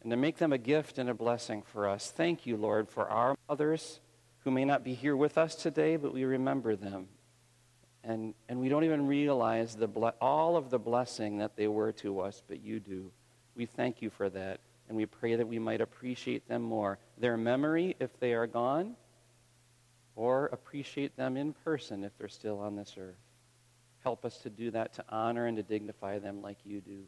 and 0.02 0.10
to 0.10 0.16
make 0.18 0.36
them 0.36 0.52
a 0.52 0.58
gift 0.58 0.98
and 0.98 1.08
a 1.08 1.14
blessing 1.14 1.62
for 1.62 1.88
us. 1.88 2.10
Thank 2.10 2.44
you, 2.44 2.58
Lord, 2.58 2.90
for 2.90 3.08
our 3.08 3.34
mothers 3.48 4.00
who 4.44 4.50
may 4.50 4.66
not 4.66 4.84
be 4.84 4.92
here 4.92 5.16
with 5.16 5.38
us 5.38 5.54
today, 5.54 5.96
but 5.96 6.12
we 6.12 6.24
remember 6.24 6.76
them 6.76 7.08
and, 8.04 8.34
and 8.46 8.60
we 8.60 8.68
don't 8.68 8.84
even 8.84 9.06
realize 9.06 9.74
the 9.74 9.88
ble- 9.88 10.12
all 10.20 10.58
of 10.58 10.68
the 10.68 10.78
blessing 10.78 11.38
that 11.38 11.56
they 11.56 11.66
were 11.66 11.92
to 11.92 12.20
us, 12.20 12.42
but 12.46 12.62
you 12.62 12.78
do. 12.78 13.10
We 13.56 13.64
thank 13.64 14.02
you 14.02 14.10
for 14.10 14.28
that, 14.28 14.60
and 14.88 14.98
we 14.98 15.06
pray 15.06 15.34
that 15.36 15.48
we 15.48 15.58
might 15.58 15.80
appreciate 15.80 16.46
them 16.46 16.60
more. 16.60 16.98
Their 17.16 17.38
memory, 17.38 17.96
if 18.00 18.20
they 18.20 18.34
are 18.34 18.46
gone, 18.46 18.96
or 20.14 20.46
appreciate 20.52 21.16
them 21.16 21.38
in 21.38 21.54
person 21.54 22.04
if 22.04 22.12
they're 22.18 22.28
still 22.28 22.58
on 22.60 22.76
this 22.76 22.96
earth. 22.98 23.16
Help 24.04 24.24
us 24.24 24.38
to 24.38 24.50
do 24.50 24.70
that, 24.70 24.94
to 24.94 25.04
honor 25.08 25.46
and 25.46 25.56
to 25.56 25.62
dignify 25.62 26.18
them 26.18 26.40
like 26.42 26.58
you 26.64 26.80
do. 26.80 27.04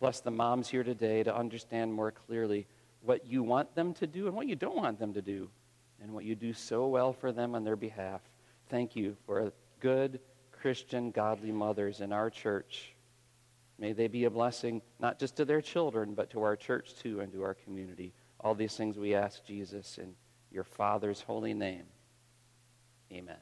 Bless 0.00 0.20
the 0.20 0.30
moms 0.30 0.68
here 0.68 0.84
today 0.84 1.22
to 1.22 1.34
understand 1.34 1.92
more 1.92 2.12
clearly 2.12 2.66
what 3.02 3.26
you 3.26 3.42
want 3.42 3.74
them 3.74 3.94
to 3.94 4.06
do 4.06 4.26
and 4.26 4.36
what 4.36 4.46
you 4.46 4.56
don't 4.56 4.76
want 4.76 4.98
them 4.98 5.12
to 5.14 5.22
do, 5.22 5.48
and 6.02 6.12
what 6.12 6.24
you 6.24 6.34
do 6.34 6.52
so 6.52 6.86
well 6.86 7.12
for 7.12 7.32
them 7.32 7.54
on 7.54 7.64
their 7.64 7.76
behalf. 7.76 8.20
Thank 8.68 8.94
you 8.94 9.16
for 9.26 9.52
good, 9.80 10.20
Christian, 10.52 11.10
godly 11.10 11.52
mothers 11.52 12.00
in 12.00 12.12
our 12.12 12.30
church. 12.30 12.94
May 13.78 13.92
they 13.92 14.08
be 14.08 14.24
a 14.24 14.30
blessing 14.30 14.82
not 14.98 15.18
just 15.18 15.36
to 15.36 15.44
their 15.44 15.60
children, 15.60 16.14
but 16.14 16.30
to 16.30 16.42
our 16.42 16.56
church 16.56 16.94
too 17.00 17.20
and 17.20 17.32
to 17.32 17.42
our 17.42 17.54
community. 17.54 18.12
All 18.40 18.54
these 18.54 18.76
things 18.76 18.96
we 18.96 19.14
ask 19.14 19.44
Jesus 19.44 19.98
in 19.98 20.14
your 20.50 20.64
Father's 20.64 21.20
holy 21.20 21.54
name. 21.54 21.84
Amen. 23.12 23.36